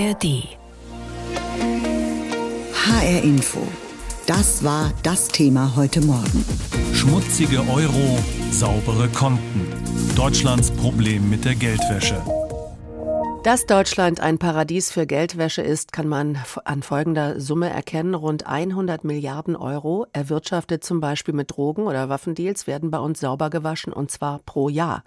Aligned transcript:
ARD. 0.00 0.56
HR 2.72 3.22
Info. 3.22 3.60
Das 4.26 4.64
war 4.64 4.92
das 5.02 5.28
Thema 5.28 5.76
heute 5.76 6.00
Morgen. 6.00 6.44
Schmutzige 6.94 7.60
Euro, 7.60 8.18
saubere 8.50 9.08
Konten. 9.08 9.66
Deutschlands 10.16 10.70
Problem 10.70 11.28
mit 11.28 11.44
der 11.44 11.54
Geldwäsche. 11.54 12.22
Dass 13.42 13.64
Deutschland 13.64 14.20
ein 14.20 14.36
Paradies 14.36 14.92
für 14.92 15.06
Geldwäsche 15.06 15.62
ist, 15.62 15.94
kann 15.94 16.06
man 16.06 16.36
an 16.66 16.82
folgender 16.82 17.40
Summe 17.40 17.70
erkennen. 17.70 18.14
Rund 18.14 18.46
100 18.46 19.02
Milliarden 19.02 19.56
Euro, 19.56 20.06
erwirtschaftet 20.12 20.84
zum 20.84 21.00
Beispiel 21.00 21.32
mit 21.32 21.50
Drogen- 21.50 21.86
oder 21.86 22.10
Waffendeals, 22.10 22.66
werden 22.66 22.90
bei 22.90 22.98
uns 22.98 23.20
sauber 23.20 23.48
gewaschen 23.48 23.94
und 23.94 24.10
zwar 24.10 24.40
pro 24.40 24.68
Jahr. 24.68 25.04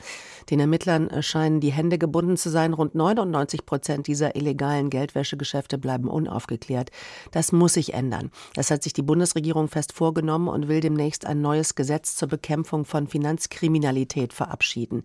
Den 0.50 0.60
Ermittlern 0.60 1.22
scheinen 1.22 1.60
die 1.60 1.72
Hände 1.72 2.00
gebunden 2.00 2.36
zu 2.36 2.50
sein. 2.50 2.74
Rund 2.74 2.96
99 2.96 3.68
Prozent 3.68 4.08
dieser 4.08 4.36
illegalen 4.36 4.90
Geldwäschegeschäfte 4.90 5.78
bleiben 5.78 6.10
unaufgeklärt. 6.10 6.90
Das 7.30 7.52
muss 7.52 7.74
sich 7.74 7.94
ändern. 7.94 8.32
Das 8.56 8.72
hat 8.72 8.82
sich 8.82 8.94
die 8.94 9.04
Bundesregierung 9.04 9.68
fest 9.68 9.94
vorgenommen 9.94 10.48
und 10.48 10.68
will 10.68 10.80
demnächst 10.80 11.28
ein 11.28 11.42
neues 11.42 11.76
Gesetz 11.76 12.16
zur 12.16 12.30
Bekämpfung 12.30 12.86
von 12.86 13.06
Finanzkriminalität 13.06 14.34
verabschieden. 14.34 15.04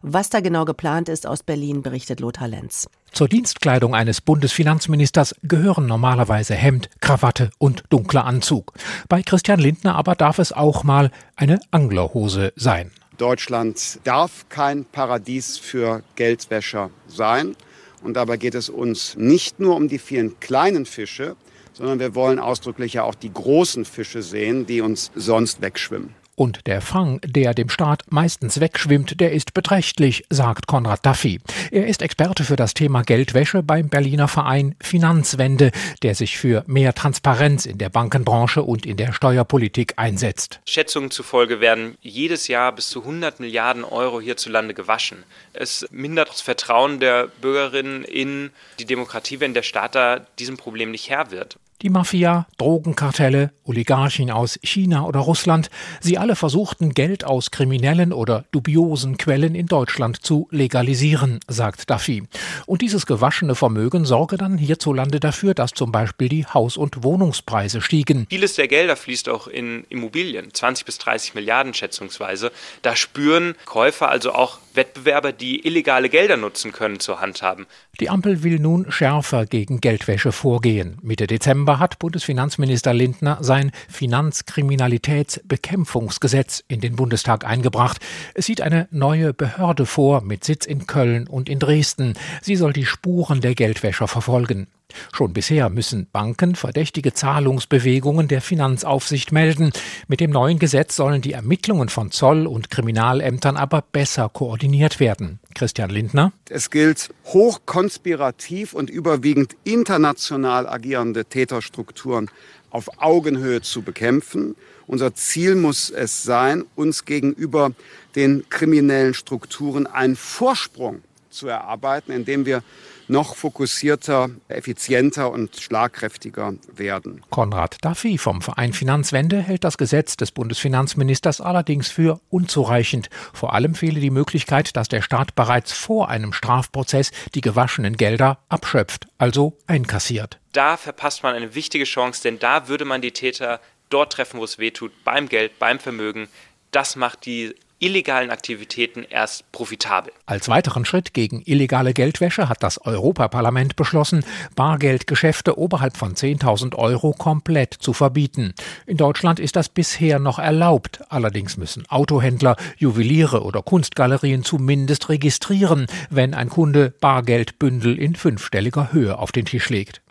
Was 0.00 0.30
da 0.30 0.40
genau 0.40 0.64
geplant 0.64 1.10
ist 1.10 1.26
aus 1.26 1.42
Berlin, 1.42 1.82
berichtet 1.82 2.20
Lothar 2.20 2.48
Lenz. 2.48 2.69
Parlaments. 2.70 2.88
Zur 3.12 3.28
Dienstkleidung 3.28 3.94
eines 3.94 4.20
Bundesfinanzministers 4.20 5.34
gehören 5.42 5.86
normalerweise 5.86 6.54
Hemd, 6.54 6.88
Krawatte 7.00 7.50
und 7.58 7.82
dunkler 7.90 8.24
Anzug. 8.24 8.72
Bei 9.08 9.22
Christian 9.22 9.58
Lindner 9.58 9.96
aber 9.96 10.14
darf 10.14 10.38
es 10.38 10.52
auch 10.52 10.84
mal 10.84 11.10
eine 11.34 11.58
Anglerhose 11.72 12.52
sein. 12.54 12.92
Deutschland 13.18 13.98
darf 14.04 14.48
kein 14.48 14.84
Paradies 14.84 15.58
für 15.58 16.02
Geldwäscher 16.14 16.90
sein. 17.08 17.56
Und 18.02 18.14
dabei 18.14 18.36
geht 18.36 18.54
es 18.54 18.70
uns 18.70 19.16
nicht 19.16 19.58
nur 19.58 19.74
um 19.74 19.88
die 19.88 19.98
vielen 19.98 20.38
kleinen 20.38 20.86
Fische, 20.86 21.36
sondern 21.72 21.98
wir 21.98 22.14
wollen 22.14 22.38
ausdrücklich 22.38 22.94
ja 22.94 23.02
auch 23.02 23.16
die 23.16 23.32
großen 23.32 23.84
Fische 23.84 24.22
sehen, 24.22 24.66
die 24.66 24.80
uns 24.80 25.10
sonst 25.16 25.60
wegschwimmen. 25.60 26.14
Und 26.40 26.66
der 26.66 26.80
Fang, 26.80 27.20
der 27.22 27.52
dem 27.52 27.68
Staat 27.68 28.04
meistens 28.08 28.60
wegschwimmt, 28.60 29.20
der 29.20 29.32
ist 29.32 29.52
beträchtlich, 29.52 30.24
sagt 30.30 30.66
Konrad 30.66 31.04
Duffy. 31.04 31.38
Er 31.70 31.86
ist 31.86 32.00
Experte 32.00 32.44
für 32.44 32.56
das 32.56 32.72
Thema 32.72 33.02
Geldwäsche 33.02 33.62
beim 33.62 33.90
Berliner 33.90 34.26
Verein 34.26 34.74
Finanzwende, 34.80 35.70
der 36.02 36.14
sich 36.14 36.38
für 36.38 36.64
mehr 36.66 36.94
Transparenz 36.94 37.66
in 37.66 37.76
der 37.76 37.90
Bankenbranche 37.90 38.62
und 38.62 38.86
in 38.86 38.96
der 38.96 39.12
Steuerpolitik 39.12 39.92
einsetzt. 39.96 40.60
Schätzungen 40.64 41.10
zufolge 41.10 41.60
werden 41.60 41.98
jedes 42.00 42.48
Jahr 42.48 42.74
bis 42.74 42.88
zu 42.88 43.00
100 43.00 43.38
Milliarden 43.40 43.84
Euro 43.84 44.18
hierzulande 44.18 44.72
gewaschen. 44.72 45.24
Es 45.52 45.86
mindert 45.90 46.30
das 46.30 46.40
Vertrauen 46.40 47.00
der 47.00 47.26
Bürgerinnen 47.26 48.02
in 48.02 48.50
die 48.78 48.86
Demokratie, 48.86 49.40
wenn 49.40 49.52
der 49.52 49.62
Staat 49.62 49.94
da 49.94 50.20
diesem 50.38 50.56
Problem 50.56 50.90
nicht 50.90 51.10
Herr 51.10 51.30
wird. 51.30 51.58
Die 51.82 51.88
Mafia, 51.88 52.46
Drogenkartelle, 52.58 53.52
Oligarchen 53.64 54.30
aus 54.30 54.58
China 54.62 55.06
oder 55.06 55.20
Russland, 55.20 55.70
sie 56.00 56.18
alle 56.18 56.36
versuchten 56.36 56.92
Geld 56.92 57.24
aus 57.24 57.50
kriminellen 57.50 58.12
oder 58.12 58.44
dubiosen 58.50 59.16
Quellen 59.16 59.54
in 59.54 59.64
Deutschland 59.64 60.22
zu 60.22 60.46
legalisieren, 60.50 61.40
sagt 61.48 61.88
Duffy. 61.88 62.24
Und 62.66 62.82
dieses 62.82 63.06
gewaschene 63.06 63.54
Vermögen 63.54 64.04
sorge 64.04 64.36
dann 64.36 64.58
hierzulande 64.58 65.20
dafür, 65.20 65.54
dass 65.54 65.70
zum 65.70 65.90
Beispiel 65.90 66.28
die 66.28 66.44
Haus- 66.44 66.76
und 66.76 67.02
Wohnungspreise 67.02 67.80
stiegen. 67.80 68.26
Vieles 68.28 68.56
der 68.56 68.68
Gelder 68.68 68.94
fließt 68.94 69.30
auch 69.30 69.46
in 69.46 69.84
Immobilien, 69.88 70.52
20 70.52 70.84
bis 70.84 70.98
30 70.98 71.34
Milliarden 71.34 71.72
schätzungsweise. 71.72 72.52
Da 72.82 72.94
spüren 72.94 73.54
Käufer, 73.64 74.10
also 74.10 74.32
auch 74.32 74.58
Wettbewerber, 74.74 75.32
die 75.32 75.66
illegale 75.66 76.08
Gelder 76.08 76.36
nutzen 76.36 76.70
können, 76.72 77.00
zur 77.00 77.20
Hand 77.20 77.42
haben. 77.42 77.66
Die 77.98 78.10
Ampel 78.10 78.42
will 78.42 78.58
nun 78.58 78.90
schärfer 78.90 79.46
gegen 79.46 79.80
Geldwäsche 79.80 80.32
vorgehen. 80.32 80.98
Mitte 81.02 81.26
Dezember 81.26 81.78
hat 81.78 81.98
Bundesfinanzminister 81.98 82.94
Lindner 82.94 83.38
sein 83.40 83.72
Finanzkriminalitätsbekämpfungsgesetz 83.88 86.64
in 86.68 86.80
den 86.80 86.96
Bundestag 86.96 87.44
eingebracht. 87.44 88.00
Es 88.34 88.46
sieht 88.46 88.60
eine 88.60 88.88
neue 88.90 89.34
Behörde 89.34 89.86
vor 89.86 90.22
mit 90.22 90.44
Sitz 90.44 90.66
in 90.66 90.86
Köln 90.86 91.28
und 91.28 91.48
in 91.48 91.58
Dresden. 91.58 92.14
Sie 92.42 92.56
soll 92.56 92.72
die 92.72 92.86
Spuren 92.86 93.40
der 93.40 93.54
Geldwäscher 93.54 94.08
verfolgen. 94.08 94.66
Schon 95.12 95.32
bisher 95.32 95.70
müssen 95.70 96.06
Banken 96.12 96.54
verdächtige 96.54 97.12
Zahlungsbewegungen 97.12 98.28
der 98.28 98.40
Finanzaufsicht 98.40 99.32
melden. 99.32 99.72
Mit 100.08 100.20
dem 100.20 100.30
neuen 100.30 100.58
Gesetz 100.58 100.96
sollen 100.96 101.22
die 101.22 101.32
Ermittlungen 101.32 101.88
von 101.88 102.10
Zoll- 102.10 102.46
und 102.46 102.70
Kriminalämtern 102.70 103.56
aber 103.56 103.82
besser 103.82 104.28
koordiniert 104.28 105.00
werden. 105.00 105.40
Christian 105.54 105.90
Lindner. 105.90 106.32
Es 106.48 106.70
gilt, 106.70 107.10
hochkonspirativ 107.26 108.72
und 108.72 108.90
überwiegend 108.90 109.56
international 109.64 110.68
agierende 110.68 111.24
Täterstrukturen 111.24 112.30
auf 112.70 113.02
Augenhöhe 113.02 113.62
zu 113.62 113.82
bekämpfen. 113.82 114.54
Unser 114.86 115.14
Ziel 115.14 115.54
muss 115.54 115.90
es 115.90 116.22
sein, 116.22 116.64
uns 116.74 117.04
gegenüber 117.04 117.72
den 118.16 118.48
kriminellen 118.48 119.14
Strukturen 119.14 119.86
einen 119.86 120.16
Vorsprung 120.16 121.02
zu 121.30 121.48
erarbeiten, 121.48 122.12
indem 122.12 122.46
wir 122.46 122.62
noch 123.08 123.34
fokussierter, 123.34 124.30
effizienter 124.48 125.30
und 125.30 125.56
schlagkräftiger 125.56 126.54
werden. 126.72 127.22
Konrad 127.30 127.84
Duffy 127.84 128.18
vom 128.18 128.40
Verein 128.40 128.72
Finanzwende 128.72 129.40
hält 129.40 129.64
das 129.64 129.78
Gesetz 129.78 130.16
des 130.16 130.30
Bundesfinanzministers 130.30 131.40
allerdings 131.40 131.88
für 131.88 132.20
unzureichend. 132.30 133.10
Vor 133.32 133.52
allem 133.52 133.74
fehle 133.74 134.00
die 134.00 134.10
Möglichkeit, 134.10 134.76
dass 134.76 134.88
der 134.88 135.02
Staat 135.02 135.34
bereits 135.34 135.72
vor 135.72 136.08
einem 136.08 136.32
Strafprozess 136.32 137.10
die 137.34 137.40
gewaschenen 137.40 137.96
Gelder 137.96 138.38
abschöpft, 138.48 139.08
also 139.18 139.58
einkassiert. 139.66 140.38
Da 140.52 140.76
verpasst 140.76 141.22
man 141.22 141.34
eine 141.34 141.54
wichtige 141.54 141.84
Chance, 141.84 142.22
denn 142.22 142.38
da 142.38 142.68
würde 142.68 142.84
man 142.84 143.02
die 143.02 143.12
Täter 143.12 143.60
dort 143.88 144.12
treffen, 144.12 144.38
wo 144.38 144.44
es 144.44 144.58
weh 144.58 144.70
tut, 144.70 144.92
beim 145.04 145.28
Geld, 145.28 145.58
beim 145.58 145.78
Vermögen. 145.78 146.28
Das 146.70 146.94
macht 146.94 147.26
die 147.26 147.54
illegalen 147.80 148.30
Aktivitäten 148.30 149.04
erst 149.08 149.50
profitabel. 149.52 150.12
Als 150.26 150.48
weiteren 150.48 150.84
Schritt 150.84 151.14
gegen 151.14 151.42
illegale 151.44 151.94
Geldwäsche 151.94 152.48
hat 152.48 152.62
das 152.62 152.84
Europaparlament 152.84 153.74
beschlossen, 153.74 154.24
Bargeldgeschäfte 154.54 155.58
oberhalb 155.58 155.96
von 155.96 156.14
10.000 156.14 156.76
Euro 156.76 157.12
komplett 157.12 157.74
zu 157.74 157.92
verbieten. 157.92 158.54
In 158.86 158.96
Deutschland 158.96 159.40
ist 159.40 159.56
das 159.56 159.68
bisher 159.68 160.18
noch 160.18 160.38
erlaubt. 160.38 161.00
Allerdings 161.08 161.56
müssen 161.56 161.84
Autohändler, 161.88 162.56
Juweliere 162.76 163.42
oder 163.42 163.62
Kunstgalerien 163.62 164.44
zumindest 164.44 165.08
registrieren, 165.08 165.86
wenn 166.10 166.34
ein 166.34 166.50
Kunde 166.50 166.92
Bargeldbündel 167.00 167.98
in 167.98 168.14
fünfstelliger 168.14 168.92
Höhe 168.92 169.18
auf 169.18 169.32
den 169.32 169.46
Tisch 169.46 169.70
legt. 169.70 170.02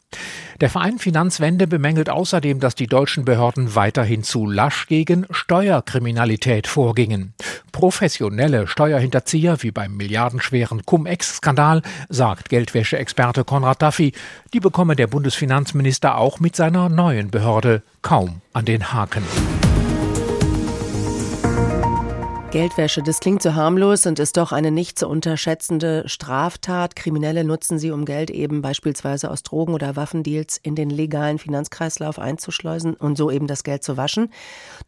Der 0.62 0.70
Verein 0.70 1.00
Finanzwende 1.00 1.68
bemängelt 1.68 2.10
außerdem, 2.10 2.60
dass 2.60 2.76
die 2.76 2.88
deutschen 2.88 3.24
Behörden 3.24 3.76
weiterhin 3.76 4.24
zu 4.24 4.46
lasch 4.46 4.88
gegen 4.88 5.26
Steuerkriminalität 5.30 6.68
vorgingen. 6.68 7.34
Professionelle 7.72 8.68
Steuerhinterzieher 8.68 9.64
wie 9.64 9.72
beim 9.72 9.96
milliardenschweren 9.96 10.86
Cum-Ex-Skandal, 10.86 11.82
sagt 12.10 12.50
Geldwäsche-Experte 12.50 13.46
Konrad 13.46 13.82
Duffy, 13.82 14.12
die 14.54 14.60
bekomme 14.60 14.98
der 14.98 15.08
Bundesfinanzminister 15.08 16.18
auch 16.18 16.42
mit 16.42 16.58
seiner 16.58 16.90
neuen 16.90 17.32
Behörde 17.32 17.82
kaum 18.02 18.42
an 18.52 18.66
den 18.66 18.92
Haken. 18.92 19.24
Geldwäsche, 22.52 23.04
das 23.04 23.20
klingt 23.20 23.44
so 23.44 23.54
harmlos 23.54 24.08
und 24.08 24.18
ist 24.18 24.36
doch 24.36 24.52
eine 24.52 24.72
nicht 24.72 24.98
zu 24.98 25.08
unterschätzende 25.08 26.04
Straftat. 26.08 26.96
Kriminelle 26.96 27.44
nutzen 27.44 27.78
sie, 27.78 27.92
um 27.92 28.06
Geld 28.06 28.32
eben 28.32 28.64
beispielsweise 28.64 29.30
aus 29.30 29.44
Drogen- 29.44 29.76
oder 29.76 29.96
Waffendeals 29.96 30.58
in 30.58 30.74
den 30.74 30.90
legalen 30.90 31.38
Finanzkreislauf 31.38 32.18
einzuschleusen 32.18 32.96
und 32.96 33.20
so 33.20 33.30
eben 33.30 33.46
das 33.46 33.64
Geld 33.64 33.84
zu 33.84 33.98
waschen. 33.98 34.34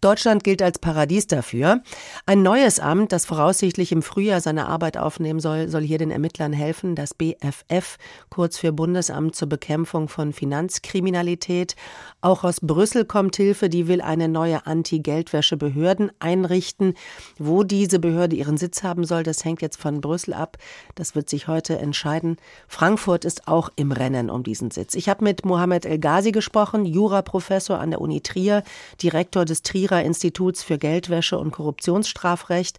Deutschland 0.02 0.44
gilt 0.44 0.64
als 0.64 0.80
Paradies 0.80 1.28
dafür. 1.28 1.84
Ein 2.26 2.42
neues 2.42 2.80
Amt, 2.80 3.12
das 3.12 3.28
voraussichtlich 3.28 3.92
im 3.92 4.02
Frühjahr 4.02 4.42
seine 4.42 4.66
Arbeit 4.68 4.98
aufnehmen 4.98 5.40
soll, 5.40 5.68
soll 5.68 5.84
hier 5.84 6.00
den 6.00 6.10
Ermittlern 6.10 6.54
helfen. 6.54 6.96
Das 6.96 7.14
BFF, 7.14 8.00
kurz 8.32 8.58
für 8.58 8.72
Bundesamt 8.72 9.36
zur 9.36 9.50
Bekämpfung 9.50 10.08
von 10.08 10.34
Finanzkriminalität. 10.34 11.76
Auch 12.22 12.44
aus 12.44 12.60
Brüssel 12.60 13.06
kommt 13.06 13.36
Hilfe, 13.36 13.70
die 13.70 13.88
will 13.88 14.02
eine 14.02 14.28
neue 14.28 14.66
Anti-Geldwäsche-Behörden 14.66 16.12
einrichten, 16.20 16.96
wo 17.38 17.51
wo 17.52 17.64
diese 17.64 18.00
Behörde 18.00 18.38
ihren 18.38 18.56
Sitz 18.56 18.82
haben 18.82 19.04
soll, 19.04 19.24
das 19.24 19.44
hängt 19.44 19.62
jetzt 19.62 19.76
von 19.76 20.00
Brüssel 20.00 20.34
ab. 20.34 20.58
Das 20.96 21.16
wird 21.16 21.30
sich 21.30 21.50
heute 21.50 21.78
entscheiden. 21.78 22.38
Frankfurt 22.70 23.26
ist 23.26 23.50
auch 23.50 23.70
im 23.76 23.92
Rennen 23.92 24.30
um 24.30 24.44
diesen 24.44 24.72
Sitz. 24.72 24.96
Ich 24.96 25.10
habe 25.10 25.26
mit 25.26 25.44
Mohamed 25.44 25.86
El 25.86 26.00
Ghazi 26.00 26.32
gesprochen, 26.32 26.86
Juraprofessor 26.86 27.78
an 27.78 27.92
der 27.92 28.00
Uni 28.00 28.22
Trier, 28.22 28.64
Direktor 29.04 29.44
des 29.44 29.64
Trierer 29.64 30.02
Instituts 30.02 30.64
für 30.64 30.78
Geldwäsche 30.78 31.38
und 31.38 31.52
Korruptionsstrafrecht. 31.52 32.78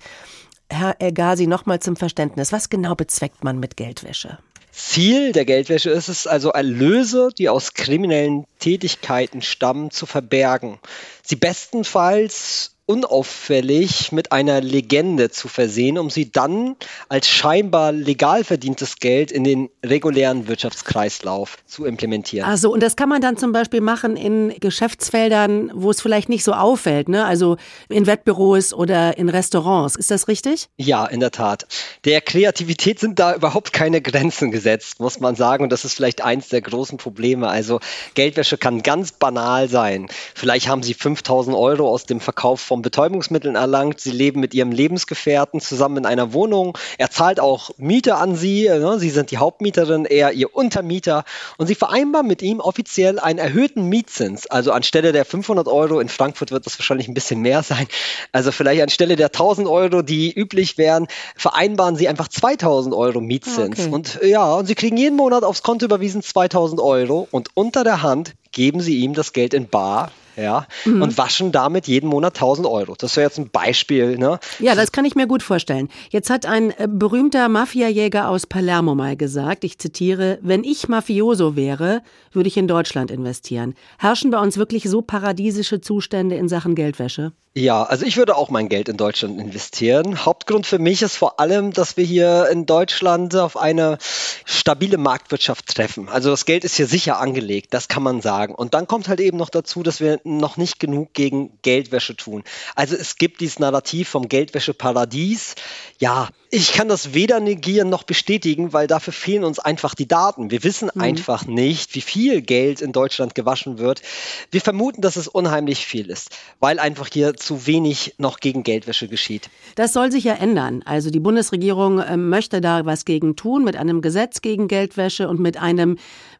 Herr 0.71 0.97
El 1.01 1.13
Ghazi, 1.13 1.47
nochmal 1.47 1.81
zum 1.81 1.97
Verständnis. 1.97 2.51
Was 2.51 2.71
genau 2.71 2.95
bezweckt 2.95 3.45
man 3.45 3.61
mit 3.61 3.77
Geldwäsche? 3.77 4.39
Ziel 4.73 5.33
der 5.33 5.45
Geldwäsche 5.45 5.91
ist 5.91 6.09
es 6.09 6.27
also, 6.27 6.49
Erlöse, 6.49 7.29
die 7.37 7.51
aus 7.51 7.75
kriminellen 7.75 8.47
Tätigkeiten 8.59 9.43
stammen, 9.43 9.91
zu 9.91 10.07
verbergen. 10.07 10.79
Sie 11.23 11.37
bestenfalls 11.37 12.72
unauffällig 12.87 14.13
mit 14.13 14.33
einer 14.33 14.61
Legende 14.61 15.31
zu 15.31 15.49
versehen, 15.49 15.99
um 15.99 16.11
sie 16.11 16.31
dann 16.31 16.77
als 17.09 17.29
scheinbar 17.29 17.93
legal 17.93 18.45
verdientes 18.45 18.97
Geld 18.97 19.31
in 19.31 19.45
den 19.45 19.71
regulären 19.85 20.49
Wirtschaftskreislauf 20.49 21.59
zu 21.65 21.85
implementieren. 21.85 22.49
Also 22.49 22.73
und 22.73 22.83
das 22.83 22.97
kann 22.97 23.09
man 23.09 23.21
dann 23.21 23.37
zum 23.37 23.53
Beispiel 23.53 23.81
machen 23.81 24.17
in 24.17 24.55
Geschäftsfeldern, 24.59 25.71
wo 25.75 25.91
es 25.91 26.01
vielleicht 26.01 26.29
nicht 26.29 26.45
so 26.45 26.53
auffällt, 26.53 27.09
ne? 27.09 27.25
Also 27.25 27.57
in 27.89 28.07
Wettbüros 28.07 28.75
oder 28.75 29.17
in 29.17 29.29
Restaurants. 29.29 29.97
Ist 29.97 30.11
das 30.11 30.27
richtig? 30.27 30.69
Ja, 30.77 31.07
in 31.07 31.21
der 31.21 31.31
Tat. 31.31 31.67
Der 32.05 32.21
Kreativität 32.21 32.99
sind 32.99 33.19
da 33.19 33.35
überhaupt 33.35 33.73
keine 33.73 34.01
Grenzen 34.01 34.51
gesetzt, 34.51 34.99
muss 34.99 35.21
man 35.21 35.37
sagen. 35.37 35.63
Und 35.65 35.71
das 35.71 35.85
ist 35.85 35.95
vielleicht 35.95 36.23
eins 36.23 36.49
der 36.49 36.63
großen 36.63 36.99
Probleme. 36.99 37.49
Also 37.49 37.81
Geldwäsche 38.15 38.59
kann 38.59 38.83
ganz 38.83 39.13
banal 39.13 39.69
sein. 39.69 40.09
Vielleicht 40.35 40.69
haben 40.69 40.83
Sie 40.83 40.95
5000 40.95 41.57
Euro 41.57 41.89
aus 41.89 42.07
dem 42.07 42.21
Verkauf 42.21 42.61
von 42.73 42.81
Betäubungsmitteln 42.81 43.55
erlangt. 43.55 44.01
Sie 44.01 44.13
leben 44.13 44.41
mit 44.41 44.55
ihrem 44.55 44.73
Lebensgefährten 44.73 45.61
zusammen 45.61 45.99
in 45.99 46.07
einer 46.07 46.33
Wohnung. 46.33 46.79
Er 46.97 47.11
zahlt 47.11 47.39
auch 47.39 47.71
Miete 47.77 48.15
an 48.15 48.35
sie. 48.35 48.67
Ne? 48.67 48.99
Sie 48.99 49.11
sind 49.11 49.31
die 49.31 49.37
Hauptmieterin, 49.37 50.07
er 50.07 50.33
ihr 50.33 50.57
Untermieter. 50.57 51.25
Und 51.59 51.67
sie 51.67 51.75
vereinbaren 51.75 52.27
mit 52.27 52.41
ihm 52.41 52.61
offiziell 52.61 53.19
einen 53.19 53.39
erhöhten 53.39 53.91
Mietzins. 53.91 54.47
Also 54.47 54.73
anstelle 54.73 55.13
der 55.13 55.27
500 55.27 55.69
Euro, 55.69 56.01
in 56.01 56.09
Frankfurt 56.09 56.51
wird 56.51 56.65
das 56.65 56.79
wahrscheinlich 56.79 57.09
ein 57.09 57.15
bisschen 57.15 57.41
mehr 57.43 57.63
sein. 57.63 57.87
Also 58.33 58.53
vielleicht 58.53 58.81
anstelle 58.81 59.17
der 59.17 59.27
1000 59.27 59.69
Euro, 59.69 60.01
die 60.01 60.33
üblich 60.33 60.79
wären, 60.79 61.09
vereinbaren 61.37 61.97
sie 61.97 62.09
einfach 62.09 62.29
2000 62.29 62.95
Euro 62.95 63.21
Mietzins. 63.21 63.81
Okay. 63.81 63.91
Und 63.91 64.19
ja, 64.23 64.55
und 64.55 64.65
sie 64.65 64.75
kriegen 64.75 64.97
jeden 64.97 65.17
Monat 65.17 65.45
aufs 65.45 65.63
Konto 65.63 65.85
überwiesen 65.85 66.23
2000 66.23 66.81
Euro. 66.81 67.29
Und 67.31 67.51
unter 67.53 67.85
der 67.85 68.03
Hand 68.03 68.33
geben 68.53 68.81
sie 68.81 68.99
ihm 68.99 69.15
das 69.15 69.33
Geld 69.33 69.55
in 69.55 69.69
Bar 69.69 70.13
ja, 70.37 70.67
mhm. 70.85 71.03
und 71.03 71.19
waschen 71.19 71.53
damit 71.53 71.87
jeden 71.87 72.09
Monat 72.09 72.37
1000 72.37 72.67
Euro. 72.67 72.95
Das 72.97 73.17
wäre 73.17 73.27
jetzt 73.27 73.39
ein 73.39 73.51
Beispiel. 73.51 74.17
Ne? 74.19 74.39
Ja, 74.59 74.75
das 74.75 74.93
kann 74.93 75.05
ich 75.05 75.15
mir 75.15 75.27
gut 75.27 75.43
vorstellen. 75.43 75.89
Jetzt 76.11 76.31
hat 76.31 76.47
ein 76.47 76.71
äh, 76.71 76.89
berühmter 76.89 77.49
Mafiajäger 77.49 78.29
aus 78.29 78.47
Palermo 78.47 78.95
mal 78.95 79.17
gesagt, 79.17 79.65
ich 79.65 79.79
zitiere, 79.79 80.39
wenn 80.43 80.65
ich 80.65 80.89
Mafioso 80.89 81.57
wäre, 81.57 82.03
würde 82.33 82.49
ich 82.49 82.57
in 82.57 82.69
Deutschland 82.69 83.11
investieren. 83.11 83.75
Herrschen 83.99 84.31
bei 84.31 84.39
uns 84.39 84.57
wirklich 84.57 84.89
so 84.89 85.03
paradiesische 85.03 85.81
Zustände 85.81 86.37
in 86.37 86.49
Sachen 86.49 86.75
Geldwäsche? 86.75 87.33
Ja, 87.55 87.83
also 87.83 88.07
ich 88.07 88.17
würde 88.17 88.35
auch 88.35 88.49
mein 88.49 88.71
Geld 88.71 88.89
in 88.89 88.97
Deutschland 88.97 89.39
investieren. 89.39 90.25
Hauptgrund 90.25 90.67
für 90.67 90.79
mich 90.79 91.03
ist 91.03 91.17
vor 91.17 91.39
allem, 91.39 91.75
dass 91.75 91.99
wir 91.99 92.05
hier 92.05 92.49
in 92.51 92.65
Deutschland 92.65 93.37
auf 93.37 93.59
eine 93.59 93.99
stabile 94.47 94.97
Marktwirtschaft 94.97 95.67
treffen. 95.67 96.09
Also 96.09 96.31
das 96.31 96.47
Geld 96.47 96.65
ist 96.65 96.77
hier 96.77 96.87
sicher 96.87 97.21
angelegt, 97.21 97.75
das 97.75 97.89
kann 97.89 98.03
man 98.03 98.23
sagen. 98.23 98.42
Und 98.51 98.75
dann 98.75 98.87
kommt 98.87 99.09
halt 99.09 99.21
eben 99.21 99.37
noch 99.37 99.51
dazu, 99.51 99.83
dass 99.83 100.01
wir 100.01 100.21
noch 100.25 100.57
nicht 100.57 100.81
genug 100.81 101.15
gegen 101.15 101.59
Geldwäsche 101.63 102.17
tun. 102.17 102.43
Also 102.75 102.97
es 102.97 103.17
gibt 103.17 103.41
dieses 103.41 103.59
Narrativ 103.59 104.09
vom 104.09 104.29
Geldwäscheparadies. 104.29 105.55
Ja, 105.99 106.29
ich 106.55 106.73
kann 106.73 106.89
das 106.89 107.15
weder 107.15 107.41
negieren 107.41 107.89
noch 107.89 108.03
bestätigen, 108.03 108.75
weil 108.75 108.87
dafür 108.87 109.15
fehlen 109.15 109.43
uns 109.43 109.59
einfach 109.59 109.95
die 109.95 110.07
Daten. 110.07 110.51
Wir 110.51 110.63
wissen 110.65 110.91
mhm. 110.95 111.01
einfach 111.01 111.47
nicht, 111.47 111.95
wie 111.95 112.03
viel 112.03 112.43
Geld 112.43 112.83
in 112.83 112.93
Deutschland 112.93 113.35
gewaschen 113.35 113.79
wird. 113.79 114.03
Wir 114.51 114.61
vermuten, 114.61 115.01
dass 115.01 115.17
es 115.17 115.29
unheimlich 115.29 115.87
viel 115.87 116.11
ist, 116.11 116.29
weil 116.61 116.79
einfach 116.79 117.09
hier 117.11 117.35
zu 117.35 117.67
wenig 117.67 118.17
noch 118.19 118.39
gegen 118.39 118.65
Geldwäsche 118.65 119.09
geschieht. 119.09 119.49
Das 119.77 119.95
soll 119.95 120.13
sich 120.13 120.25
ja 120.25 120.35
ändern. 120.35 120.83
Also 120.85 121.11
die 121.11 121.21
Bundesregierung 121.21 122.01
äh, 122.01 122.19
möchte 122.19 122.61
da 122.61 122.85
was 122.85 123.07
gegen 123.07 123.35
tun 123.35 123.65
mit 123.65 123.77
einem 123.77 124.03
Gesetz 124.03 124.43
gegen 124.43 124.69
Geldwäsche 124.69 125.29
und 125.29 125.41
mit 125.41 125.57
einem 125.57 125.97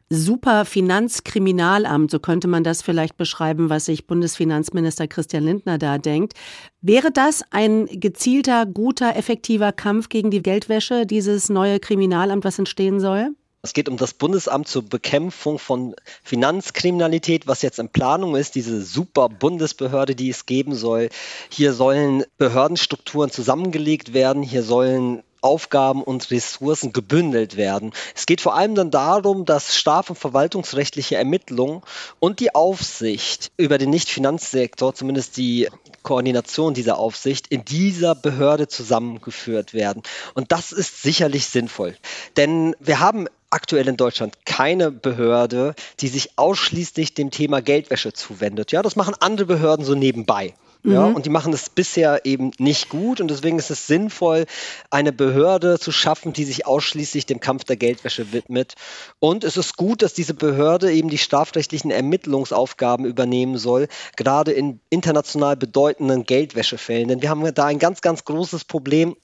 super 0.09 0.65
Finanzkriminalamt, 0.65 2.11
so 2.11 2.19
könnte 2.19 2.47
man 2.47 2.63
das 2.63 2.81
vielleicht 2.81 3.17
beschreiben, 3.17 3.69
was 3.69 3.85
sich 3.85 4.07
Bundesfinanzminister 4.07 5.07
Christian 5.07 5.43
Lindner 5.45 5.77
da 5.77 5.97
denkt. 5.97 6.33
Wäre 6.81 7.11
das 7.11 7.43
ein 7.51 7.87
gezielter, 7.87 8.65
guter, 8.65 9.15
effektiver 9.15 9.71
Kampf 9.71 10.09
gegen 10.09 10.31
die 10.31 10.43
Geldwäsche, 10.43 11.05
dieses 11.05 11.49
neue 11.49 11.79
Kriminalamt, 11.79 12.43
was 12.43 12.59
entstehen 12.59 12.99
soll? 12.99 13.29
Es 13.65 13.71
geht 13.71 13.87
um 13.87 13.95
das 13.95 14.13
Bundesamt 14.13 14.67
zur 14.67 14.83
Bekämpfung 14.83 15.57
von 15.57 15.95
Finanzkriminalität, 16.21 17.47
was 17.47 17.61
jetzt 17.61 17.79
in 17.79 17.87
Planung 17.87 18.35
ist, 18.35 18.55
diese 18.55 18.81
super 18.81 19.29
Bundesbehörde, 19.29 20.15
die 20.15 20.29
es 20.29 20.45
geben 20.45 20.75
soll. 20.75 21.07
Hier 21.49 21.71
sollen 21.71 22.25
Behördenstrukturen 22.37 23.31
zusammengelegt 23.31 24.13
werden, 24.13 24.43
hier 24.43 24.63
sollen 24.63 25.23
Aufgaben 25.43 26.03
und 26.03 26.31
Ressourcen 26.31 26.93
gebündelt 26.93 27.57
werden. 27.57 27.91
Es 28.15 28.25
geht 28.25 28.41
vor 28.41 28.55
allem 28.55 28.75
dann 28.75 28.91
darum, 28.91 29.45
dass 29.45 29.75
straf- 29.75 30.09
und 30.09 30.17
verwaltungsrechtliche 30.17 31.15
Ermittlungen 31.15 31.81
und 32.19 32.39
die 32.39 32.55
Aufsicht 32.55 33.51
über 33.57 33.77
den 33.77 33.89
Nicht-Finanzsektor, 33.89 34.93
zumindest 34.95 35.37
die 35.37 35.69
Koordination 36.03 36.73
dieser 36.73 36.97
Aufsicht, 36.97 37.47
in 37.47 37.65
dieser 37.65 38.15
Behörde 38.15 38.67
zusammengeführt 38.67 39.73
werden. 39.73 40.03
Und 40.33 40.51
das 40.51 40.71
ist 40.71 41.01
sicherlich 41.01 41.47
sinnvoll. 41.47 41.95
Denn 42.37 42.75
wir 42.79 42.99
haben 42.99 43.27
aktuell 43.49 43.87
in 43.87 43.97
Deutschland 43.97 44.45
keine 44.45 44.91
Behörde, 44.91 45.75
die 45.99 46.07
sich 46.07 46.37
ausschließlich 46.37 47.13
dem 47.13 47.31
Thema 47.31 47.61
Geldwäsche 47.61 48.11
zuwendet. 48.11 48.71
Ja, 48.71 48.81
das 48.81 48.95
machen 48.95 49.15
andere 49.19 49.45
Behörden 49.45 49.85
so 49.85 49.93
nebenbei. 49.93 50.53
Ja, 50.85 51.07
mhm. 51.07 51.15
und 51.15 51.25
die 51.25 51.29
machen 51.29 51.53
das 51.53 51.69
bisher 51.69 52.25
eben 52.25 52.51
nicht 52.57 52.89
gut 52.89 53.21
und 53.21 53.29
deswegen 53.29 53.57
ist 53.57 53.71
es 53.71 53.87
sinnvoll, 53.87 54.45
eine 54.89 55.13
Behörde 55.13 55.79
zu 55.79 55.93
schaffen, 55.93 56.33
die 56.33 56.43
sich 56.43 56.65
ausschließlich 56.65 57.25
dem 57.25 57.39
Kampf 57.39 57.63
der 57.63 57.77
Geldwäsche 57.77 58.33
widmet. 58.33 58.73
Und 59.19 59.45
es 59.45 59.55
ist 59.55 59.77
gut, 59.77 60.01
dass 60.01 60.13
diese 60.13 60.33
Behörde 60.33 60.91
eben 60.91 61.07
die 61.07 61.17
strafrechtlichen 61.17 61.89
Ermittlungsaufgaben 61.89 63.05
übernehmen 63.05 63.57
soll, 63.57 63.87
gerade 64.17 64.51
in 64.51 64.81
international 64.89 65.55
bedeutenden 65.55 66.25
Geldwäschefällen. 66.25 67.07
Denn 67.07 67.21
wir 67.21 67.29
haben 67.29 67.53
da 67.53 67.65
ein 67.65 67.79
ganz, 67.79 68.01
ganz 68.01 68.25
großes 68.25 68.65
Problem 68.65 69.15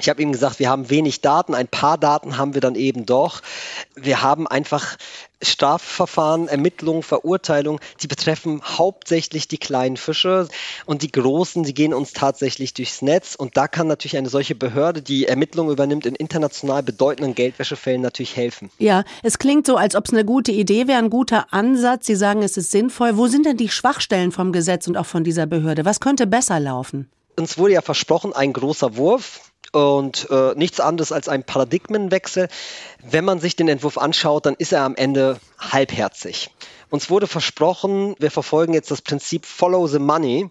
ich 0.00 0.08
habe 0.08 0.22
ihm 0.22 0.32
gesagt, 0.32 0.58
wir 0.58 0.68
haben 0.68 0.90
wenig 0.90 1.20
Daten, 1.20 1.54
ein 1.54 1.68
paar 1.68 1.98
Daten 1.98 2.36
haben 2.36 2.54
wir 2.54 2.60
dann 2.60 2.74
eben 2.74 3.06
doch. 3.06 3.40
Wir 3.94 4.22
haben 4.22 4.46
einfach 4.46 4.96
Strafverfahren, 5.42 6.48
Ermittlungen, 6.48 7.02
Verurteilungen, 7.02 7.80
die 8.00 8.06
betreffen 8.06 8.60
hauptsächlich 8.64 9.46
die 9.46 9.58
kleinen 9.58 9.96
Fische 9.96 10.48
und 10.86 11.02
die 11.02 11.12
großen, 11.12 11.64
die 11.64 11.74
gehen 11.74 11.94
uns 11.94 12.12
tatsächlich 12.12 12.74
durchs 12.74 13.02
Netz 13.02 13.34
und 13.34 13.56
da 13.56 13.68
kann 13.68 13.86
natürlich 13.86 14.16
eine 14.16 14.28
solche 14.28 14.54
Behörde, 14.54 15.02
die 15.02 15.26
Ermittlungen 15.26 15.72
übernimmt 15.72 16.06
in 16.06 16.14
international 16.14 16.82
bedeutenden 16.82 17.34
Geldwäschefällen 17.34 18.00
natürlich 18.00 18.36
helfen. 18.36 18.70
Ja, 18.78 19.04
es 19.22 19.38
klingt 19.38 19.66
so, 19.66 19.76
als 19.76 19.94
ob 19.94 20.06
es 20.06 20.12
eine 20.12 20.24
gute 20.24 20.50
Idee 20.52 20.88
wäre, 20.88 20.98
ein 20.98 21.10
guter 21.10 21.52
Ansatz. 21.52 22.06
Sie 22.06 22.16
sagen, 22.16 22.42
es 22.42 22.56
ist 22.56 22.70
sinnvoll. 22.70 23.16
Wo 23.16 23.26
sind 23.26 23.46
denn 23.46 23.56
die 23.56 23.68
Schwachstellen 23.68 24.32
vom 24.32 24.52
Gesetz 24.52 24.86
und 24.86 24.96
auch 24.96 25.06
von 25.06 25.24
dieser 25.24 25.46
Behörde? 25.46 25.84
Was 25.84 26.00
könnte 26.00 26.26
besser 26.26 26.58
laufen? 26.58 27.10
Uns 27.36 27.58
wurde 27.58 27.74
ja 27.74 27.82
versprochen, 27.82 28.32
ein 28.32 28.52
großer 28.52 28.96
Wurf 28.96 29.53
und 29.74 30.28
äh, 30.30 30.54
nichts 30.54 30.80
anderes 30.80 31.12
als 31.12 31.28
ein 31.28 31.44
Paradigmenwechsel. 31.44 32.48
Wenn 33.02 33.24
man 33.24 33.40
sich 33.40 33.56
den 33.56 33.68
Entwurf 33.68 33.98
anschaut, 33.98 34.46
dann 34.46 34.54
ist 34.54 34.72
er 34.72 34.82
am 34.82 34.94
Ende 34.94 35.38
halbherzig. 35.58 36.50
Uns 36.90 37.10
wurde 37.10 37.26
versprochen, 37.26 38.14
wir 38.18 38.30
verfolgen 38.30 38.72
jetzt 38.72 38.90
das 38.90 39.02
Prinzip 39.02 39.46
Follow 39.46 39.86
the 39.88 39.98
Money 39.98 40.48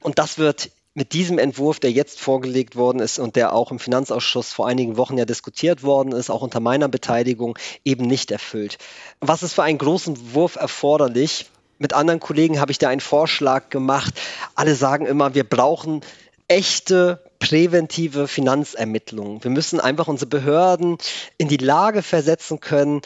und 0.00 0.18
das 0.18 0.38
wird 0.38 0.70
mit 0.94 1.12
diesem 1.12 1.38
Entwurf, 1.38 1.80
der 1.80 1.92
jetzt 1.92 2.20
vorgelegt 2.20 2.76
worden 2.76 3.00
ist 3.00 3.18
und 3.18 3.36
der 3.36 3.54
auch 3.54 3.70
im 3.70 3.78
Finanzausschuss 3.78 4.52
vor 4.52 4.66
einigen 4.66 4.96
Wochen 4.96 5.16
ja 5.16 5.24
diskutiert 5.24 5.82
worden 5.82 6.12
ist, 6.12 6.30
auch 6.30 6.42
unter 6.42 6.60
meiner 6.60 6.88
Beteiligung, 6.88 7.58
eben 7.84 8.06
nicht 8.06 8.30
erfüllt. 8.30 8.78
Was 9.20 9.42
ist 9.42 9.54
für 9.54 9.62
einen 9.62 9.78
großen 9.78 10.34
Wurf 10.34 10.56
erforderlich? 10.56 11.46
Mit 11.78 11.92
anderen 11.92 12.20
Kollegen 12.20 12.60
habe 12.60 12.72
ich 12.72 12.78
da 12.78 12.88
einen 12.88 13.00
Vorschlag 13.00 13.70
gemacht. 13.70 14.14
Alle 14.54 14.74
sagen 14.74 15.06
immer, 15.06 15.34
wir 15.34 15.44
brauchen 15.44 16.02
echte 16.48 17.29
präventive 17.40 18.28
Finanzermittlungen. 18.28 19.42
Wir 19.42 19.50
müssen 19.50 19.80
einfach 19.80 20.06
unsere 20.06 20.28
Behörden 20.28 20.98
in 21.38 21.48
die 21.48 21.56
Lage 21.56 22.02
versetzen 22.02 22.60
können, 22.60 23.00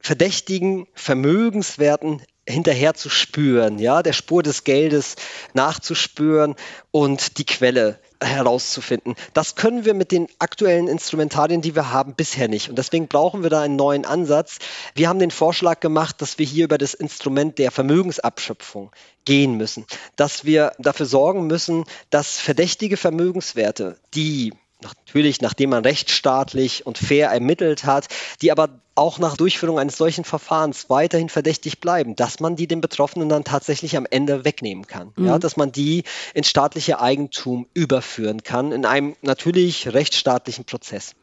verdächtigen 0.00 0.86
Vermögenswerten 0.92 2.20
hinterher 2.48 2.94
zu 2.94 3.08
spüren, 3.08 3.78
ja, 3.78 4.02
der 4.02 4.12
Spur 4.12 4.42
des 4.42 4.64
Geldes 4.64 5.16
nachzuspüren 5.54 6.56
und 6.90 7.38
die 7.38 7.44
Quelle 7.44 7.98
herauszufinden. 8.20 9.14
Das 9.32 9.54
können 9.54 9.84
wir 9.84 9.94
mit 9.94 10.10
den 10.10 10.26
aktuellen 10.38 10.88
Instrumentarien, 10.88 11.60
die 11.60 11.76
wir 11.76 11.92
haben, 11.92 12.14
bisher 12.14 12.48
nicht. 12.48 12.68
Und 12.68 12.76
deswegen 12.76 13.06
brauchen 13.06 13.42
wir 13.42 13.50
da 13.50 13.60
einen 13.60 13.76
neuen 13.76 14.04
Ansatz. 14.04 14.58
Wir 14.94 15.08
haben 15.08 15.20
den 15.20 15.30
Vorschlag 15.30 15.80
gemacht, 15.80 16.20
dass 16.20 16.38
wir 16.38 16.46
hier 16.46 16.64
über 16.64 16.78
das 16.78 16.94
Instrument 16.94 17.58
der 17.58 17.70
Vermögensabschöpfung 17.70 18.90
gehen 19.24 19.56
müssen, 19.56 19.86
dass 20.16 20.44
wir 20.44 20.72
dafür 20.78 21.06
sorgen 21.06 21.46
müssen, 21.46 21.84
dass 22.10 22.38
verdächtige 22.38 22.96
Vermögenswerte, 22.96 23.98
die 24.14 24.52
natürlich, 24.82 25.40
nachdem 25.40 25.70
man 25.70 25.84
rechtsstaatlich 25.84 26.86
und 26.86 26.98
fair 26.98 27.30
ermittelt 27.30 27.84
hat, 27.84 28.08
die 28.42 28.52
aber 28.52 28.68
auch 28.94 29.18
nach 29.18 29.36
Durchführung 29.36 29.78
eines 29.78 29.96
solchen 29.96 30.24
Verfahrens 30.24 30.90
weiterhin 30.90 31.28
verdächtig 31.28 31.80
bleiben, 31.80 32.16
dass 32.16 32.40
man 32.40 32.56
die 32.56 32.66
den 32.66 32.80
Betroffenen 32.80 33.28
dann 33.28 33.44
tatsächlich 33.44 33.96
am 33.96 34.06
Ende 34.10 34.44
wegnehmen 34.44 34.86
kann. 34.86 35.12
Mhm. 35.16 35.26
Ja, 35.26 35.38
dass 35.38 35.56
man 35.56 35.72
die 35.72 36.04
ins 36.34 36.48
staatliche 36.48 37.00
Eigentum 37.00 37.66
überführen 37.74 38.42
kann, 38.42 38.72
in 38.72 38.84
einem 38.84 39.14
natürlich 39.22 39.92
rechtsstaatlichen 39.92 40.64
Prozess. 40.64 41.14